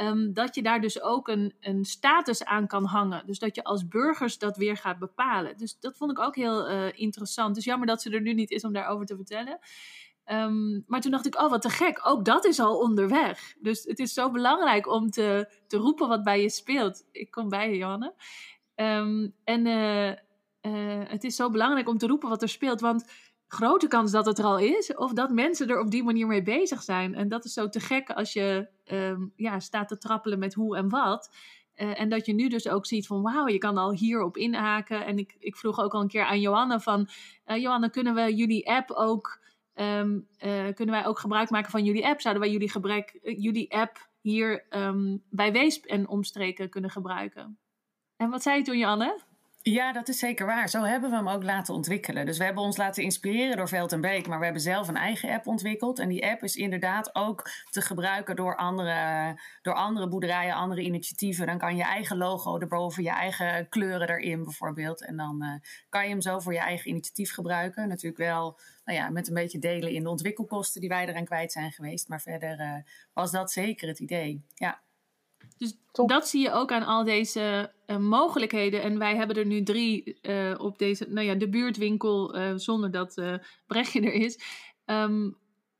[0.01, 3.25] Um, dat je daar dus ook een, een status aan kan hangen.
[3.25, 5.57] Dus dat je als burgers dat weer gaat bepalen.
[5.57, 7.55] Dus dat vond ik ook heel uh, interessant.
[7.55, 9.59] Dus jammer dat ze er nu niet is om daarover te vertellen.
[10.25, 13.55] Um, maar toen dacht ik, oh wat te gek, ook dat is al onderweg.
[13.59, 17.05] Dus het is zo belangrijk om te, te roepen wat bij je speelt.
[17.11, 18.13] Ik kom bij je, Johanne.
[18.75, 23.11] Um, en uh, uh, het is zo belangrijk om te roepen wat er speelt, want
[23.49, 26.43] grote kans dat het er al is, of dat mensen er op die manier mee
[26.43, 27.15] bezig zijn.
[27.15, 30.77] En dat is zo te gek als je um, ja, staat te trappelen met hoe
[30.77, 31.35] en wat.
[31.75, 35.05] Uh, en dat je nu dus ook ziet van wauw, je kan al hierop inhaken.
[35.05, 37.09] En ik, ik vroeg ook al een keer aan Johanne van,
[37.45, 39.47] Johanne, kunnen we jullie app ook
[39.79, 42.21] Um, uh, kunnen wij ook gebruik maken van jullie app?
[42.21, 47.59] Zouden wij jullie, gebruik, uh, jullie app hier um, bij Weesp en omstreken kunnen gebruiken?
[48.15, 49.19] En wat zei je toen, Janne?
[49.61, 50.69] Ja, dat is zeker waar.
[50.69, 52.25] Zo hebben we hem ook laten ontwikkelen.
[52.25, 54.95] Dus we hebben ons laten inspireren door Veld en Beek, maar we hebben zelf een
[54.95, 55.99] eigen app ontwikkeld.
[55.99, 61.45] En die app is inderdaad ook te gebruiken door andere, door andere boerderijen, andere initiatieven.
[61.45, 65.05] Dan kan je eigen logo erboven, je eigen kleuren erin bijvoorbeeld.
[65.05, 65.53] En dan uh,
[65.89, 67.87] kan je hem zo voor je eigen initiatief gebruiken.
[67.87, 71.51] Natuurlijk wel nou ja, met een beetje delen in de ontwikkelkosten die wij eraan kwijt
[71.51, 72.07] zijn geweest.
[72.07, 72.73] Maar verder uh,
[73.13, 74.45] was dat zeker het idee.
[74.55, 74.81] Ja.
[75.59, 76.09] Dus Top.
[76.09, 78.81] dat zie je ook aan al deze uh, mogelijkheden.
[78.81, 82.91] En wij hebben er nu drie uh, op deze, nou ja, de buurtwinkel, uh, zonder
[82.91, 83.21] dat
[83.67, 84.39] Brechtje er is.
[84.85, 85.37] Um,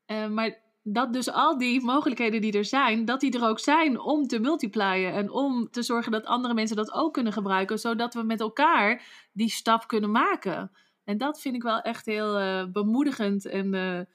[0.08, 4.28] maar dat dus al die mogelijkheden die er zijn, dat die er ook zijn om
[4.28, 5.14] te multiplyen.
[5.14, 7.80] En om te zorgen dat andere mensen dat ook kunnen gebruiken.
[7.80, 9.04] Zodat we met elkaar
[9.34, 10.72] die stap kunnen maken.
[11.04, 12.34] En dat vind ik wel echt heel
[12.72, 14.08] bemoedigend en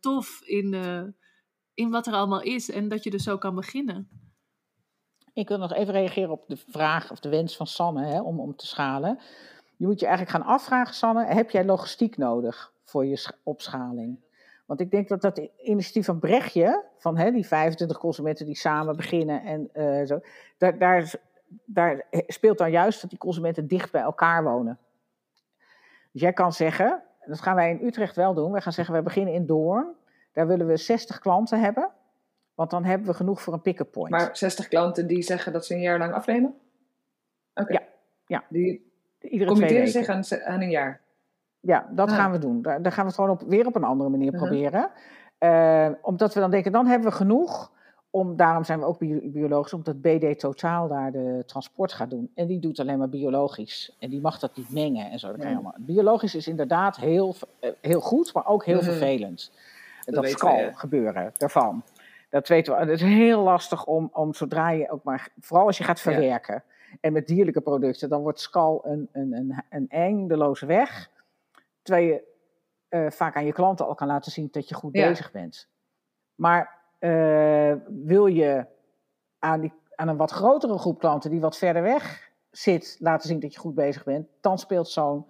[0.00, 0.74] tof in,
[1.74, 2.70] in wat er allemaal is.
[2.70, 4.29] En dat je dus zo kan beginnen.
[5.32, 8.40] Ik wil nog even reageren op de vraag of de wens van Sanne hè, om,
[8.40, 9.18] om te schalen.
[9.76, 14.18] Je moet je eigenlijk gaan afvragen, Sanne, heb jij logistiek nodig voor je opschaling?
[14.66, 18.96] Want ik denk dat dat initiatief van Brechtje, van hè, die 25 consumenten die samen
[18.96, 20.20] beginnen en uh, zo,
[20.58, 21.14] daar, daar,
[21.64, 24.78] daar speelt dan juist dat die consumenten dicht bij elkaar wonen.
[26.12, 29.02] Dus jij kan zeggen, dat gaan wij in Utrecht wel doen, wij gaan zeggen, wij
[29.02, 29.94] beginnen in Doorn,
[30.32, 31.90] daar willen we 60 klanten hebben.
[32.54, 34.10] Want dan hebben we genoeg voor een pick-up point.
[34.10, 36.54] Maar 60 klanten die zeggen dat ze een jaar lang afnemen?
[37.54, 37.76] Okay.
[37.76, 37.82] Ja,
[38.26, 38.44] ja.
[38.48, 38.90] Die
[39.20, 41.00] Iedere committeren zich aan, aan, een jaar?
[41.60, 42.14] Ja, dat ah.
[42.14, 42.62] gaan we doen.
[42.62, 44.48] Daar, daar, gaan we het gewoon op, weer op een andere manier uh -huh.
[44.48, 44.90] proberen.
[45.38, 47.72] Uh, omdat we dan denken, dan hebben we genoeg.
[48.12, 48.98] Om, daarom zijn we ook
[49.32, 52.30] biologisch, omdat BD Totaal daar de transport gaat doen.
[52.34, 53.96] En die doet alleen maar biologisch.
[53.98, 55.36] En die mag dat niet mengen en zo.
[55.36, 55.74] Dat ja.
[55.78, 57.34] Biologisch is inderdaad heel,
[57.80, 58.90] heel goed, maar ook heel uh -huh.
[58.90, 59.52] vervelend.
[60.04, 60.72] Dat, dat skal we, ja.
[60.72, 61.82] gebeuren daarvan.
[62.30, 62.80] Dat weten we.
[62.80, 66.54] Het is heel lastig om, om zodra je ook maar, vooral als je gaat verwerken.
[66.54, 66.98] Ja.
[67.00, 71.10] En met dierlijke producten, dan wordt skal een, een, een, een eindeloze weg.
[71.82, 72.28] Terwijl je
[72.90, 75.08] uh, vaak aan je klanten al kan laten zien dat je goed ja.
[75.08, 75.68] bezig bent.
[76.34, 78.66] Maar uh, wil je
[79.38, 83.40] aan, die, aan een wat grotere groep klanten die wat verder weg zit, laten zien
[83.40, 85.26] dat je goed bezig bent, dan speelt zo'n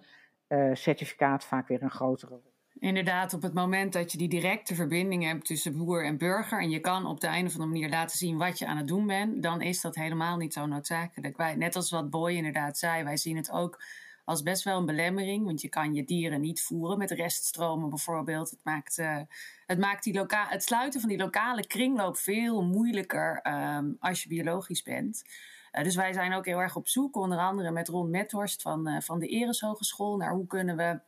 [0.47, 2.50] uh, certificaat vaak weer een grotere rol.
[2.81, 6.69] Inderdaad, op het moment dat je die directe verbinding hebt tussen boer en burger en
[6.69, 9.07] je kan op de een of andere manier laten zien wat je aan het doen
[9.07, 11.55] bent, dan is dat helemaal niet zo noodzakelijk.
[11.55, 13.83] Net als wat Boy inderdaad zei, wij zien het ook
[14.25, 18.49] als best wel een belemmering, want je kan je dieren niet voeren met reststromen bijvoorbeeld.
[18.49, 19.19] Het maakt, uh,
[19.65, 23.41] het, maakt die het sluiten van die lokale kringloop veel moeilijker
[23.77, 25.23] um, als je biologisch bent.
[25.71, 29.19] dus wij zijn ook heel erg op zoek, onder andere met Ron Methorst van, van
[29.19, 30.99] de Eres Hogeschool, naar hoe kunnen we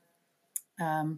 [0.75, 1.11] ehm,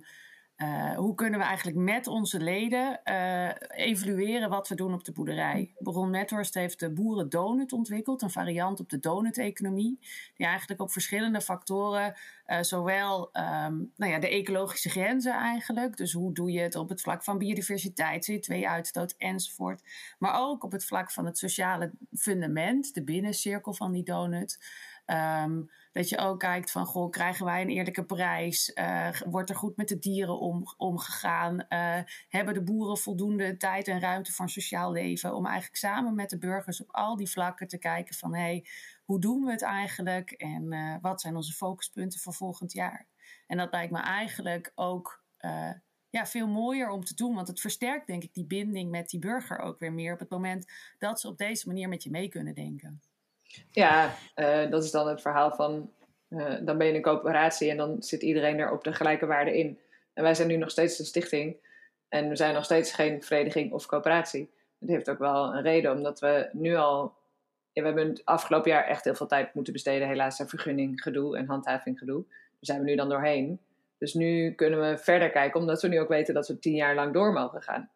[0.58, 5.12] uh, hoe kunnen we eigenlijk met onze leden uh, evalueren wat we doen op de
[5.12, 5.74] boerderij?
[5.78, 9.99] Bron Nethorst heeft de boerendonut ontwikkeld, een variant op de donut-economie,
[10.36, 12.16] die eigenlijk op verschillende factoren,
[12.47, 16.89] uh, zowel um, nou ja, de ecologische grenzen eigenlijk, dus hoe doe je het op
[16.89, 19.82] het vlak van biodiversiteit, CO2-uitstoot enzovoort,
[20.20, 24.60] maar ook op het vlak van het sociale fundament, de binnencirkel van die donut.
[25.43, 28.72] Um, dat je ook kijkt van, goh, krijgen wij een eerlijke prijs?
[28.76, 31.66] Uh, wordt er goed met de dieren om, omgegaan?
[31.70, 35.36] Uh, hebben de boeren voldoende tijd en ruimte voor sociaal leven?
[35.36, 38.66] Om eigenlijk samen met de burgers op al die vlakken te kijken van, hé, hey,
[39.06, 40.32] hoe doen we het eigenlijk?
[40.32, 43.08] En uh, wat zijn onze focuspunten voor volgend jaar?
[43.48, 45.24] En dat lijkt me eigenlijk ook
[46.10, 47.36] ja, veel mooier om te doen.
[47.36, 50.30] Want het versterkt denk ik die binding met die burger ook weer meer op het
[50.30, 53.02] moment dat ze op deze manier met je mee kunnen denken.
[53.72, 55.91] Ja, uh, dat is dan het verhaal van,
[56.30, 59.58] uh, dan ben je een coöperatie en dan zit iedereen er op de gelijke waarde
[59.58, 59.80] in.
[60.14, 61.56] En wij zijn nu nog steeds een stichting
[62.10, 64.50] en we zijn nog steeds geen vereniging of coöperatie.
[64.80, 67.14] Dat heeft ook wel een reden, omdat we nu al,
[67.72, 71.02] ja, we hebben het afgelopen jaar echt heel veel tijd moeten besteden, helaas aan vergunning
[71.02, 72.24] gedoe en handhaving gedoe.
[72.28, 73.60] Daar zijn we nu dan doorheen.
[73.98, 76.96] Dus nu kunnen we verder kijken, omdat we nu ook weten dat we tien jaar
[76.96, 77.89] lang door mogen gaan.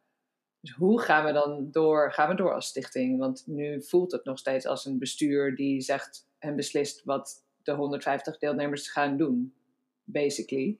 [0.61, 2.11] Dus hoe gaan we dan door?
[2.13, 3.19] Gaan we door als stichting?
[3.19, 7.71] Want nu voelt het nog steeds als een bestuur die zegt en beslist wat de
[7.71, 9.53] 150 deelnemers gaan doen,
[10.03, 10.77] basically.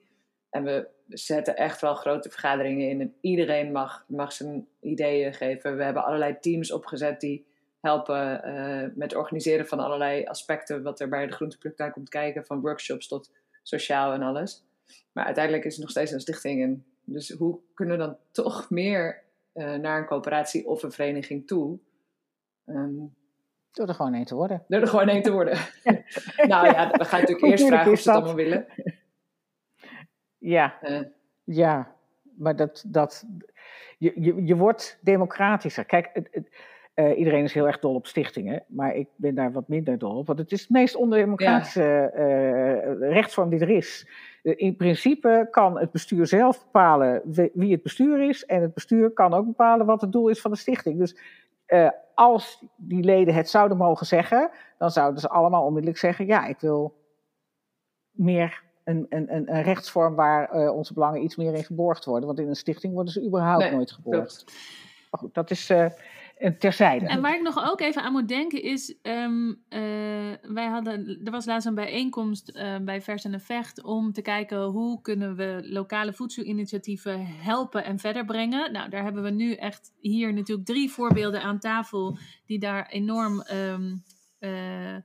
[0.50, 5.76] En we zetten echt wel grote vergaderingen in en iedereen mag, mag zijn ideeën geven.
[5.76, 7.46] We hebben allerlei teams opgezet die
[7.80, 12.60] helpen uh, met organiseren van allerlei aspecten wat er bij de groentepraktijk komt kijken, van
[12.60, 13.30] workshops tot
[13.62, 14.64] sociaal en alles.
[15.12, 16.62] Maar uiteindelijk is het nog steeds een stichting.
[16.62, 19.22] En dus hoe kunnen we dan toch meer
[19.54, 21.78] uh, naar een coöperatie of een vereniging toe.
[22.66, 23.14] Um,
[23.72, 24.64] door er gewoon één te worden.
[24.68, 25.58] Door er gewoon één te worden.
[26.52, 28.66] nou ja, we gaan natuurlijk eerst vragen of ze het allemaal willen.
[30.38, 31.02] Ja, uh.
[31.44, 31.94] ja
[32.40, 33.26] maar dat, dat,
[33.98, 35.84] je, je, je wordt democratischer.
[35.84, 36.48] Kijk, het, het,
[37.00, 40.16] uh, iedereen is heel erg dol op stichtingen, maar ik ben daar wat minder dol
[40.16, 40.26] op.
[40.26, 42.84] Want het is het meest ondemocratische ja.
[42.84, 44.08] uh, rechtsvorm die er is.
[44.42, 47.22] Eh, in principe kan het bestuur zelf bepalen
[47.52, 48.44] wie het bestuur is.
[48.44, 50.98] En het bestuur kan ook bepalen wat het doel is van de stichting.
[50.98, 51.16] Dus
[52.14, 56.60] als die leden het zouden mogen zeggen, dan zouden ze allemaal onmiddellijk zeggen: ja, ik
[56.60, 56.94] wil
[58.10, 62.26] meer een, een, een rechtsvorm waar onze belangen iets meer in geborgd worden.
[62.26, 64.44] Want in een stichting worden ze überhaupt nee, nooit geborgd.
[65.10, 65.72] Maar goed, dat is.
[66.40, 67.06] Uh, terzijde.
[67.06, 69.58] En waar ik nog ook even aan moet denken is, um, uh,
[70.42, 74.62] wij hadden, er was laatst een bijeenkomst uh, bij Vers en Vecht om te kijken
[74.62, 78.72] hoe kunnen we lokale voedselinitiatieven helpen en verder brengen.
[78.72, 83.44] Nou, daar hebben we nu echt hier natuurlijk drie voorbeelden aan tafel die daar enorm
[84.40, 84.96] uh,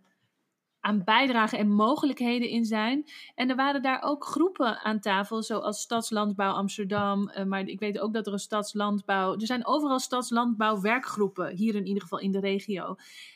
[0.86, 3.06] aan bijdragen en mogelijkheden in zijn.
[3.36, 7.32] En er waren daar ook groepen aan tafel, zoals Stadslandbouw Amsterdam.
[7.38, 9.34] Uh, maar ik weet ook dat er een stadslandbouw.
[9.34, 12.96] Er zijn overal stadslandbouwwerkgroepen, hier in ieder geval in de regio.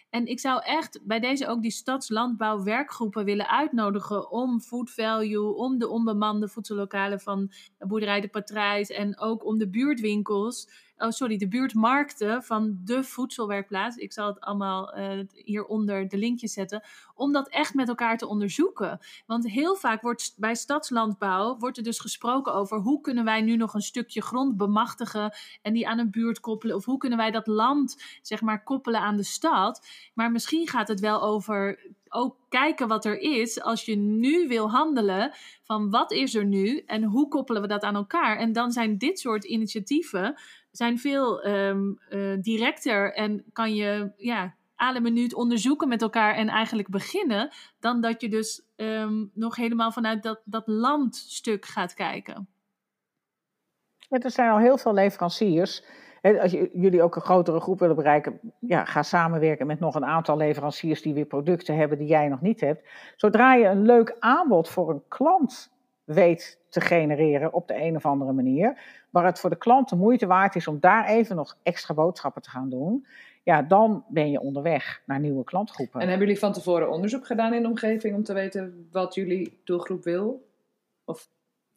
[0.10, 5.78] En ik zou echt bij deze ook die stadslandbouwwerkgroepen willen uitnodigen om food value, om
[5.78, 10.70] de onbemande voedsellokalen van Boerderij de Patrijs en ook om de buurtwinkels
[11.00, 13.96] oh sorry, de buurtmarkten van de voedselwerkplaats.
[13.96, 16.84] Ik zal het allemaal uh, hieronder de linkjes zetten.
[17.16, 19.00] Om dat echt met elkaar te onderzoeken.
[19.26, 23.56] Want heel vaak wordt bij stadslandbouw wordt er dus gesproken over hoe kunnen wij nu
[23.56, 26.76] nog een stukje grond bemachtigen en die aan een buurt koppelen.
[26.76, 29.88] Of hoe kunnen wij dat land zeg maar koppelen aan de stad.
[30.14, 31.80] Maar misschien gaat het wel over
[32.10, 35.32] ook kijken wat er is als je nu wil handelen.
[35.64, 38.38] Van wat is er nu en hoe koppelen we dat aan elkaar?
[38.38, 40.40] En dan zijn dit soort initiatieven
[40.72, 46.48] zijn veel um, uh, directer en kan je ja, alle minuut onderzoeken met elkaar en
[46.48, 47.50] eigenlijk beginnen,
[47.80, 52.48] dan dat je dus um, nog helemaal vanuit dat, dat landstuk gaat kijken.
[54.10, 55.84] Er zijn al heel veel leveranciers.
[56.22, 60.38] Als jullie ook een grotere groep willen bereiken, ja, ga samenwerken met nog een aantal
[60.38, 62.88] leveranciers die weer producten hebben die jij nog niet hebt.
[63.16, 65.72] Zodra je een leuk aanbod voor een klant
[66.04, 69.96] weet te genereren op de een of andere manier, waar het voor de klant de
[69.96, 73.06] moeite waard is om daar even nog extra boodschappen te gaan doen,
[73.44, 76.02] ja, dan ben je onderweg naar nieuwe klantgroepen.
[76.02, 79.62] En hebben jullie van tevoren onderzoek gedaan in de omgeving om te weten wat jullie
[79.64, 80.48] doelgroep wil?
[81.06, 81.30] Of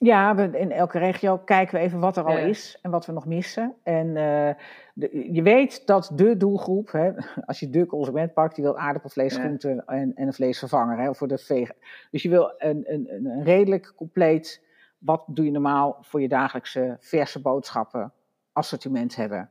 [0.02, 2.44] ja, we, in elke regio kijken we even wat er al ja.
[2.44, 3.74] is en wat we nog missen.
[3.82, 4.50] En uh,
[4.94, 7.12] de, je weet dat de doelgroep, hè,
[7.46, 9.40] als je de consument pakt, die wil aardappelvlees, ja.
[9.40, 11.76] groenten en, en een vleesvervanger hè, voor de vegan.
[12.10, 14.62] Dus je wil een, een, een redelijk compleet,
[15.04, 18.12] wat doe je normaal voor je dagelijkse verse boodschappen
[18.52, 19.50] assortiment hebben.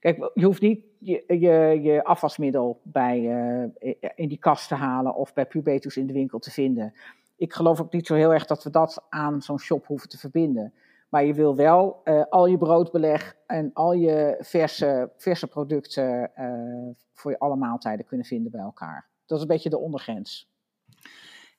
[0.00, 5.14] Kijk, je hoeft niet je, je, je afwasmiddel bij, uh, in die kast te halen
[5.14, 6.92] of bij Pubetus in de winkel te vinden.
[7.36, 10.18] Ik geloof ook niet zo heel erg dat we dat aan zo'n shop hoeven te
[10.18, 10.72] verbinden.
[11.08, 16.94] Maar je wil wel uh, al je broodbeleg en al je verse, verse producten uh,
[17.12, 19.08] voor je alle maaltijden kunnen vinden bij elkaar.
[19.26, 20.53] Dat is een beetje de ondergrens.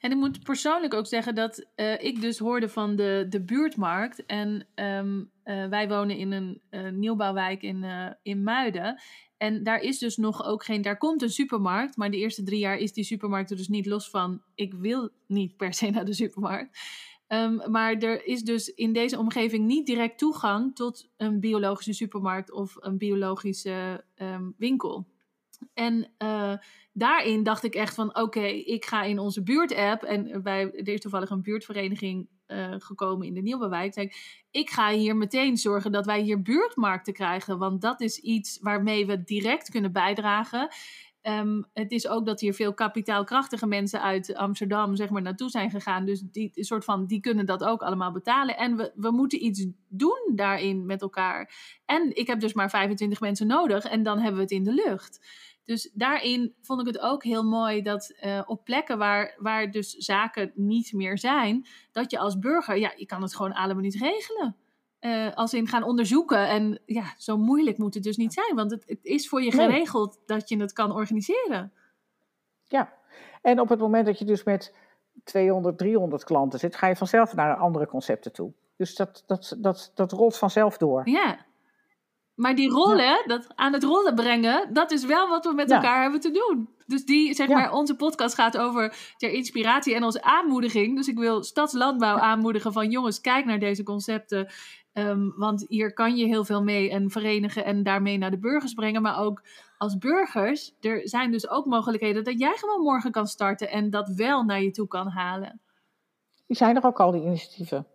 [0.06, 4.26] En ik moet persoonlijk ook zeggen dat uh, ik dus hoorde van de, de buurtmarkt.
[4.26, 7.86] En um, uh, wij wonen in een uh, nieuwbouwwijk in,
[8.24, 9.01] in Muiden.
[9.38, 10.82] En daar is dus nog ook geen.
[10.82, 11.97] Daar komt een supermarkt.
[11.97, 14.41] Maar de eerste drie jaar is die supermarkt er dus niet los van.
[14.56, 16.80] Ik wil niet per se naar de supermarkt.
[17.28, 22.51] Um, maar er is dus in deze omgeving niet direct toegang tot een biologische supermarkt
[22.51, 25.06] of een biologische um, winkel.
[25.74, 26.53] En uh,
[26.93, 30.03] daarin dacht ik echt van oké, ik ga in onze buurt-app.
[30.03, 33.93] En bij, er is toevallig een buurtvereniging uh, gekomen in de Nieuwbewijk.
[33.93, 37.58] Zei ik, ik ga hier meteen zorgen dat wij hier buurtmarkten krijgen.
[37.58, 40.68] Want dat is iets waarmee we direct kunnen bijdragen.
[41.28, 45.70] Um, het is ook dat hier veel kapitaalkrachtige mensen uit Amsterdam zeg maar, naartoe zijn
[45.70, 46.06] gegaan.
[46.06, 48.58] Dus die, soort van, die kunnen dat ook allemaal betalen.
[48.58, 51.54] En we, we moeten iets doen daarin met elkaar.
[51.86, 54.74] En ik heb dus maar 25 mensen nodig en dan hebben we het in de
[54.74, 55.20] lucht.
[55.64, 59.92] Dus daarin vond ik het ook heel mooi dat uh, op plekken waar, waar dus
[59.92, 63.96] zaken niet meer zijn, dat je als burger, ja, je kan het gewoon allemaal niet
[63.96, 64.56] regelen.
[65.06, 66.47] Uh, als in gaan onderzoeken.
[66.47, 69.51] En ja, zo moeilijk moet het dus niet zijn, want het, het is voor je
[69.51, 70.38] geregeld nee.
[70.38, 71.72] dat je het kan organiseren.
[72.64, 72.93] Ja,
[73.41, 74.76] en op het moment dat je dus met
[75.24, 78.51] 200, 300 klanten zit, ga je vanzelf naar andere concepten toe.
[78.78, 81.10] Dus dat, dat, dat, dat rolt vanzelf door.
[81.10, 81.45] Ja,
[82.36, 83.24] maar die rollen, ja.
[83.26, 85.76] dat aan het rollen brengen, dat is wel wat we met ja.
[85.76, 86.70] elkaar hebben te doen.
[86.86, 87.56] Dus die, zeg ja.
[87.56, 90.95] maar, onze podcast gaat over ter inspiratie en onze aanmoediging.
[90.95, 94.47] Dus ik wil stadslandbouw aanmoedigen van jongens, kijk naar deze concepten.
[94.98, 98.74] Um, want hier kan je heel veel mee en verenigen en daarmee naar de burgers
[98.74, 99.02] brengen.
[99.02, 99.43] Maar ook
[99.78, 104.10] als burgers, er zijn dus ook mogelijkheden dat jij gewoon morgen kan starten en dat
[104.10, 105.62] wel naar je toe kan halen.
[106.48, 107.88] Zijn er ook al, die initiatieven.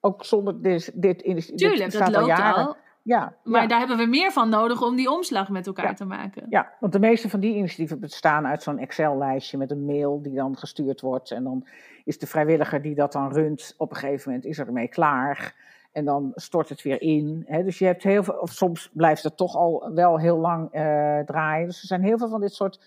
[0.00, 1.68] Ook zonder dit, dit initiatief.
[1.68, 2.76] Tuurlijk, dit dat loopt al, al.
[3.02, 3.68] Ja, maar ja.
[3.68, 5.94] daar hebben we meer van nodig om die omslag met elkaar ja.
[5.94, 6.46] te maken.
[6.48, 10.34] Ja, want de meeste van die initiatieven bestaan uit zo'n Excel-lijstje met een mail die
[10.34, 11.30] dan gestuurd wordt.
[11.30, 11.66] En dan
[12.04, 15.54] is de vrijwilliger die dat dan runt, op een gegeven moment is ermee klaar.
[15.92, 17.44] En dan stort het weer in.
[17.46, 17.64] Hè?
[17.64, 21.18] Dus je hebt heel veel, of soms blijft het toch al wel heel lang uh,
[21.18, 21.66] draaien.
[21.66, 22.80] Dus er zijn heel veel van dit soort,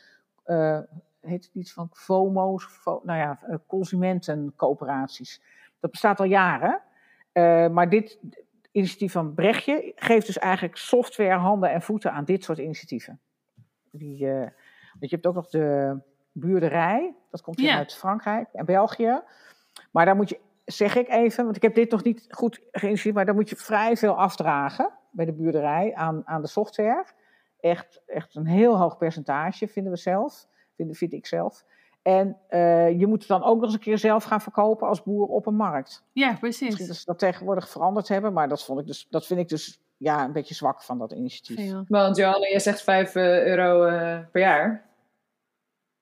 [0.45, 0.80] uh,
[1.22, 5.41] heet het iets van FOMO's, fo nou ja, uh, consumentencoöperaties.
[5.80, 6.82] Dat bestaat al jaren.
[7.72, 8.20] Maar dit
[8.72, 13.20] initiatief van Brechtje geeft dus eigenlijk software, handen en voeten aan dit soort initiatieven.
[13.91, 14.47] Die, uh,
[14.99, 15.97] je hebt ook nog de
[16.32, 17.78] buurderij, dat komt ja.
[17.78, 19.22] uit Frankrijk en België.
[19.91, 23.16] Maar daar moet je zeg ik even, want ik heb dit nog niet goed geïnitieerd,
[23.16, 27.05] maar dan moet je vrij veel afdragen bij de buurderij aan, aan de software.
[27.59, 31.66] Echt, echt een heel hoog percentage, vinden we zelf, vind, vind ik zelf.
[32.01, 35.03] En uh, je moet het dan ook nog eens een keer zelf gaan verkopen als
[35.03, 36.03] boer op een markt.
[36.11, 36.68] Ja, precies.
[36.68, 39.49] Misschien dat ze dat tegenwoordig veranderd hebben, maar dat, vond ik dus, dat vind ik
[39.49, 41.74] dus ja, een beetje zwak van dat initiatief.
[41.88, 44.86] Want Johanna, je zegt 5 euro uh, per jaar.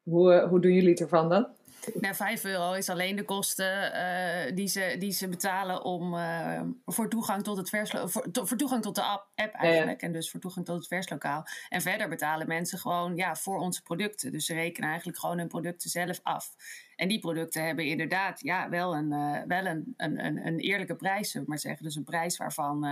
[0.04, 1.48] Hoe, uh, hoe doen jullie het ervan dan?
[1.94, 6.62] Nou, 5 euro is alleen de kosten uh, die, ze, die ze betalen om, uh,
[6.86, 10.02] voor toegang tot het verslo voor, to voor, toegang tot de app, app eigenlijk.
[10.02, 10.08] Ja.
[10.08, 11.44] En dus voor toegang tot het verslokaal.
[11.70, 14.32] En verder betalen mensen gewoon ja, voor onze producten.
[14.32, 16.56] Dus ze rekenen eigenlijk gewoon hun producten zelf af.
[16.96, 20.96] En die producten hebben inderdaad ja, wel, een, uh, wel een, een, een, een eerlijke
[20.96, 21.84] prijs, zullen we maar zeggen.
[21.84, 22.86] Dus een prijs waarvan,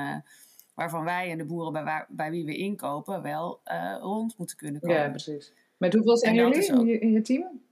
[0.73, 3.61] waarvan wij en de boeren bij, waar, bij wie we inkopen wel
[4.01, 4.97] rond moeten kunnen komen.
[4.97, 5.53] Ja, precies.
[5.77, 7.67] Met hoeveel zijn jullie in je, in je team?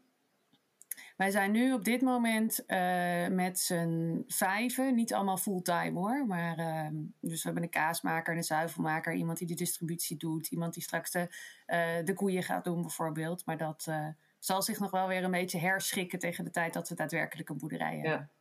[1.18, 6.26] Wij zijn nu op dit moment uh, met z'n vijven, niet allemaal fulltime hoor.
[6.28, 6.88] Maar, uh,
[7.22, 11.12] dus we hebben een kaasmaker, een zuivelmaker, iemand die de distributie doet, iemand die straks
[11.12, 11.20] de,
[11.68, 13.46] uh, de koeien gaat doen bijvoorbeeld.
[13.46, 13.92] Maar dat
[14.40, 17.58] zal zich nog wel weer een beetje herschikken tegen de tijd dat we daadwerkelijk een
[17.58, 18.32] boerderij hebben.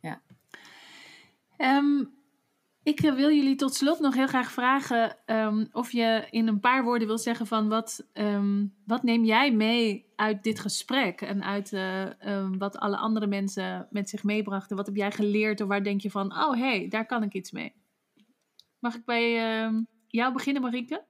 [0.00, 0.22] Ja.
[1.58, 1.76] ja.
[1.78, 2.19] Um,
[2.90, 6.84] ik wil jullie tot slot nog heel graag vragen um, of je in een paar
[6.84, 11.72] woorden wil zeggen van wat, um, wat neem jij mee uit dit gesprek en uit
[11.72, 14.76] uh, um, wat alle andere mensen met zich meebrachten.
[14.76, 17.32] Wat heb jij geleerd of waar denk je van, oh hé, hey, daar kan ik
[17.32, 17.72] iets mee.
[18.78, 19.32] Mag ik bij
[20.06, 21.04] jou beginnen, Marieke?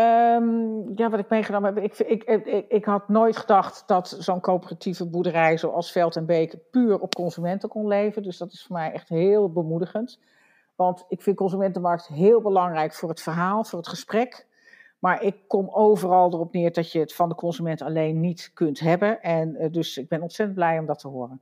[0.00, 1.84] Um, ja, wat ik meegenomen heb.
[1.84, 6.70] Ik, ik, ik, ik had nooit gedacht dat zo'n coöperatieve boerderij zoals Veld en Beek
[6.70, 8.22] puur op consumenten kon leven.
[8.22, 10.20] Dus dat is voor mij echt heel bemoedigend.
[10.74, 14.46] Want ik vind consumentenmarkt heel belangrijk voor het verhaal, voor het gesprek.
[14.98, 18.80] Maar ik kom overal erop neer dat je het van de consument alleen niet kunt
[18.80, 19.22] hebben.
[19.22, 21.40] En uh, dus ik ben ontzettend blij om dat te horen.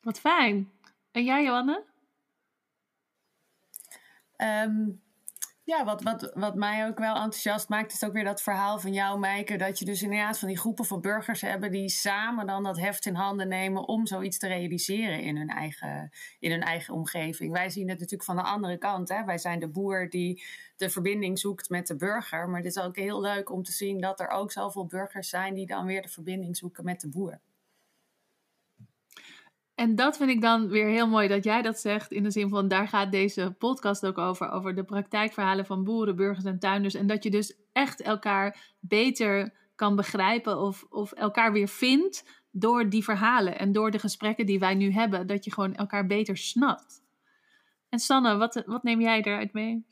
[0.00, 0.70] Wat fijn.
[1.10, 1.84] En jij, Johanne?
[4.36, 5.02] Um,
[5.68, 8.92] Ja, wat, wat, wat mij ook wel enthousiast maakt, is ook weer dat verhaal van
[8.92, 9.56] jou, Meike.
[9.56, 13.06] Dat je dus inderdaad van die groepen van burgers hebben die samen dan dat heft
[13.06, 17.52] in handen nemen om zoiets te realiseren in hun eigen, in hun eigen omgeving.
[17.52, 19.08] Wij zien het natuurlijk van de andere kant.
[19.08, 19.24] Hè?
[19.24, 20.42] Wij zijn de boer die
[20.76, 22.48] de verbinding zoekt met de burger.
[22.48, 25.54] Maar het is ook heel leuk om te zien dat er ook zoveel burgers zijn
[25.54, 27.40] die dan weer de verbinding zoeken met de boer.
[29.78, 32.12] En dat vind ik dan weer heel mooi dat jij dat zegt.
[32.12, 34.50] In de zin van, daar gaat deze podcast ook over.
[34.50, 36.94] Over de praktijkverhalen van boeren, burgers en tuinders.
[36.94, 42.88] En dat je dus echt elkaar beter kan begrijpen of, of elkaar weer vindt door
[42.88, 43.58] die verhalen.
[43.58, 45.26] En door de gesprekken die wij nu hebben.
[45.26, 47.02] Dat je gewoon elkaar beter snapt.
[47.88, 49.86] En Sanne, wat, wat neem jij eruit mee?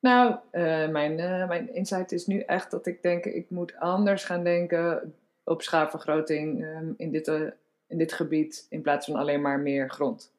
[0.00, 4.24] Nou, uh, mijn, uh, mijn insight is nu echt dat ik denk, ik moet anders
[4.24, 5.14] gaan denken
[5.44, 7.50] op schaalvergroting um, in dit uh,
[7.92, 10.32] in dit gebied in plaats van alleen maar meer grond.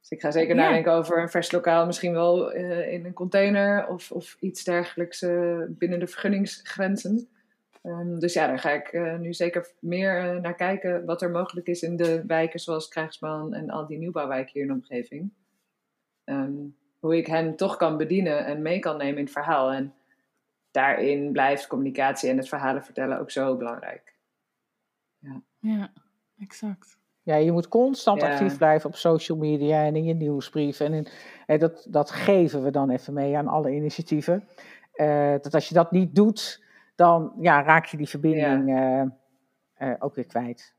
[0.00, 0.62] Dus ik ga zeker ja.
[0.62, 5.22] nadenken over een vers lokaal, misschien wel uh, in een container of, of iets dergelijks
[5.22, 7.28] uh, binnen de vergunningsgrenzen.
[7.82, 11.66] Um, dus ja, daar ga ik uh, nu zeker meer naar kijken wat er mogelijk
[11.66, 15.32] is in de wijken zoals Krijgsman en al die nieuwbouwwijken hier in de omgeving.
[16.24, 19.72] Um, hoe ik hen toch kan bedienen en mee kan nemen in het verhaal.
[19.72, 19.94] En
[20.70, 24.14] daarin blijft communicatie en het verhalen vertellen ook zo belangrijk.
[25.18, 25.42] Ja.
[25.58, 25.92] ja
[26.42, 27.00] exact.
[27.22, 28.30] Ja, je moet constant ja.
[28.30, 30.80] actief blijven op social media en in je nieuwsbrief.
[30.80, 31.06] En, in,
[31.46, 34.48] en dat, dat geven we dan even mee aan alle initiatieven.
[34.94, 36.64] Uh, dat als je dat niet doet,
[36.94, 39.02] dan ja, raak je die verbinding ja.
[39.02, 40.74] uh, uh, ook weer kwijt.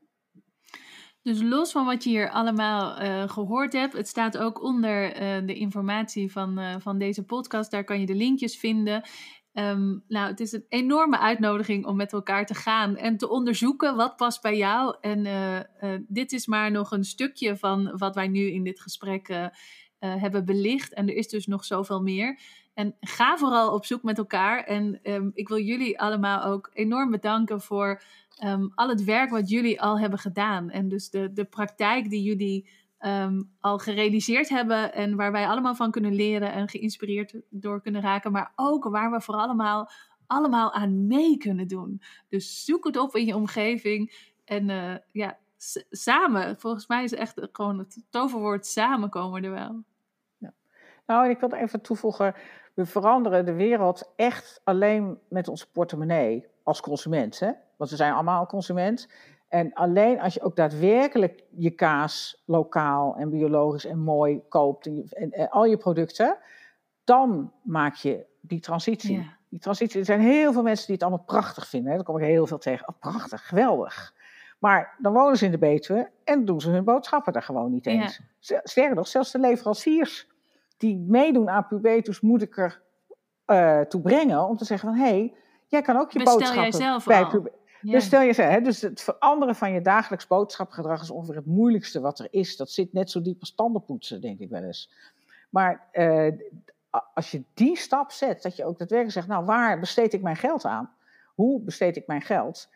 [1.22, 2.96] Dus los van wat je hier allemaal
[3.28, 5.14] gehoord hebt, het staat ook onder
[5.46, 7.70] de informatie van, van deze podcast.
[7.70, 9.02] Daar kan je de linkjes vinden.
[9.54, 13.96] Um, nou, het is een enorme uitnodiging om met elkaar te gaan en te onderzoeken
[13.96, 14.96] wat past bij jou.
[15.00, 15.62] En uh, uh,
[16.08, 19.46] dit is maar nog een stukje van wat wij nu in dit gesprek uh,
[19.98, 20.94] hebben belicht.
[20.94, 22.38] En er is dus nog zoveel meer.
[22.74, 24.64] En ga vooral op zoek met elkaar.
[24.64, 28.02] En um, ik wil jullie allemaal ook enorm bedanken voor
[28.44, 30.70] um, al het werk wat jullie al hebben gedaan.
[30.70, 32.68] En dus de, de praktijk die jullie
[33.06, 38.00] um, al gerealiseerd hebben en waar wij allemaal van kunnen leren en geïnspireerd door kunnen
[38.00, 39.90] raken, maar ook waar we voor allemaal,
[40.26, 42.02] allemaal aan mee kunnen doen.
[42.28, 45.38] Dus zoek het op in je omgeving en uh, ja,
[45.90, 46.60] samen.
[46.60, 49.82] Volgens mij is echt gewoon het toverwoord samen komen er wel.
[50.38, 50.52] Ja.
[51.06, 52.34] Nou, en ik wil even toevoegen,
[52.74, 57.38] we veranderen de wereld echt alleen met onze portemonnee als consument.
[57.76, 59.08] Want we zijn allemaal consument.
[59.54, 65.06] En alleen als je ook daadwerkelijk je kaas lokaal en biologisch en mooi koopt en,
[65.10, 66.36] en, en al je producten,
[67.04, 69.16] dan maak je die transitie.
[69.16, 69.36] Ja.
[69.48, 71.90] Die transitie, er zijn heel veel mensen die het allemaal prachtig vinden.
[71.90, 71.96] Hè.
[71.96, 72.88] Daar kom ik heel veel tegen.
[72.88, 74.14] Oh, prachtig, geweldig.
[74.58, 77.86] Maar dan wonen ze in de Betuwe en doen ze hun boodschappen daar gewoon niet
[77.86, 78.20] eens.
[78.38, 78.60] Ja.
[78.64, 80.28] Sterker nog, zelfs de leveranciers
[80.76, 82.82] die meedoen aan Pubetus moet ik er
[83.46, 84.98] uh, toe brengen om te zeggen van...
[84.98, 85.34] hé, hey,
[85.66, 87.62] jij kan ook je Bestel boodschappen bij Pubetus...
[87.84, 87.92] Ja.
[87.92, 92.00] Dus stel je hè, dus het veranderen van je dagelijks boodschapgedrag is ongeveer het moeilijkste
[92.00, 92.56] wat er is.
[92.56, 94.92] Dat zit net zo diep als tandenpoetsen, denk ik wel eens.
[95.50, 96.32] Maar uh,
[97.14, 100.36] als je die stap zet, dat je ook daadwerkelijk zegt, nou waar besteed ik mijn
[100.36, 100.90] geld aan?
[101.34, 102.68] Hoe besteed ik mijn geld?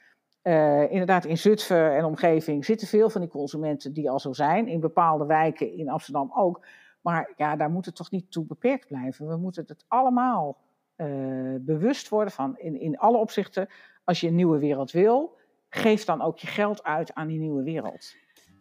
[0.43, 4.69] Uh, inderdaad, in Zutphen en omgeving zitten veel van die consumenten die al zo zijn.
[4.69, 6.67] In bepaalde wijken, in Amsterdam ook.
[7.01, 9.29] Maar ja, daar moet het toch niet toe beperkt blijven.
[9.29, 10.57] We moeten het allemaal
[10.97, 13.69] uh, bewust worden van, in, in alle opzichten,
[14.09, 15.37] als je een nieuwe wereld wil,
[15.69, 18.15] geef dan ook je geld uit aan die nieuwe wereld.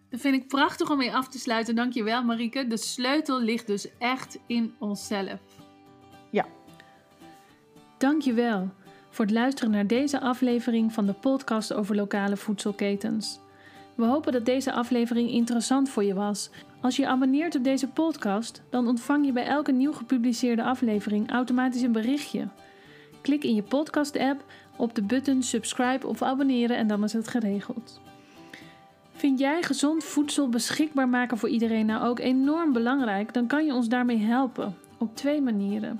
[0.10, 1.76] Dat vind ik prachtig om mee af te sluiten.
[1.76, 2.68] Dankjewel Marieke.
[2.68, 5.40] De sleutel ligt dus echt in onszelf.
[6.30, 6.46] Ja.
[7.98, 8.70] Dankjewel
[9.10, 13.40] voor het luisteren naar deze aflevering van de podcast over lokale voedselketens.
[13.96, 16.50] We hopen dat deze aflevering interessant voor je was.
[16.82, 21.82] Als je abonneert op deze podcast, dan ontvang je bij elke nieuw gepubliceerde aflevering automatisch
[21.82, 22.48] een berichtje.
[23.22, 24.44] Klik in je podcast-app
[24.78, 28.02] op de button subscribe of abonneren en dan is het geregeld.
[29.12, 33.34] Vind jij gezond voedsel beschikbaar maken voor iedereen nou ook enorm belangrijk?
[33.34, 36.00] Dan kan je ons daarmee helpen op twee manieren.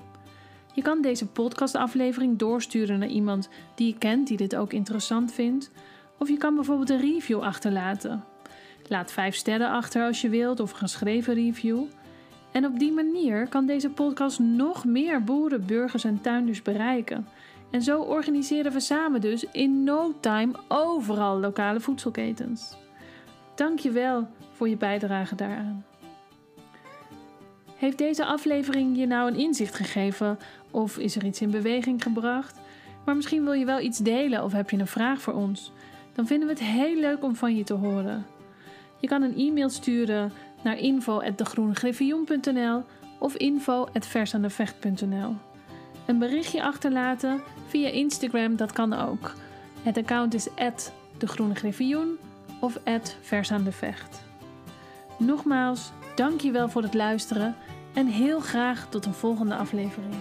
[0.74, 5.70] Je kan deze podcastaflevering doorsturen naar iemand die je kent die dit ook interessant vindt.
[6.18, 8.24] Of je kan bijvoorbeeld een review achterlaten.
[8.88, 11.84] Laat 5 sterren achter als je wilt of een geschreven review.
[12.52, 17.26] En op die manier kan deze podcast nog meer boeren, burgers en tuinders bereiken.
[17.70, 22.76] En zo organiseren we samen dus in no time overal lokale voedselketens.
[23.54, 25.84] Dank je wel voor je bijdrage daaraan.
[27.76, 30.38] Heeft deze aflevering je nou een inzicht gegeven
[30.70, 32.60] of is er iets in beweging gebracht?
[33.04, 35.72] Maar misschien wil je wel iets delen of heb je een vraag voor ons?
[36.12, 38.26] Dan vinden we het heel leuk om van je te horen.
[39.00, 42.84] Je kan een e-mail sturen naar info.degroenegriffioen.nl
[43.18, 45.47] of info.versaandevecht.nl.
[46.08, 49.34] Een berichtje achterlaten via Instagram, dat kan ook.
[49.82, 50.48] Het account is
[51.18, 51.54] de Groene
[52.60, 52.80] of
[53.20, 54.22] Vers aan de Vecht.
[55.18, 57.56] Nogmaals, dankjewel voor het luisteren
[57.94, 60.14] en heel graag tot een volgende aflevering.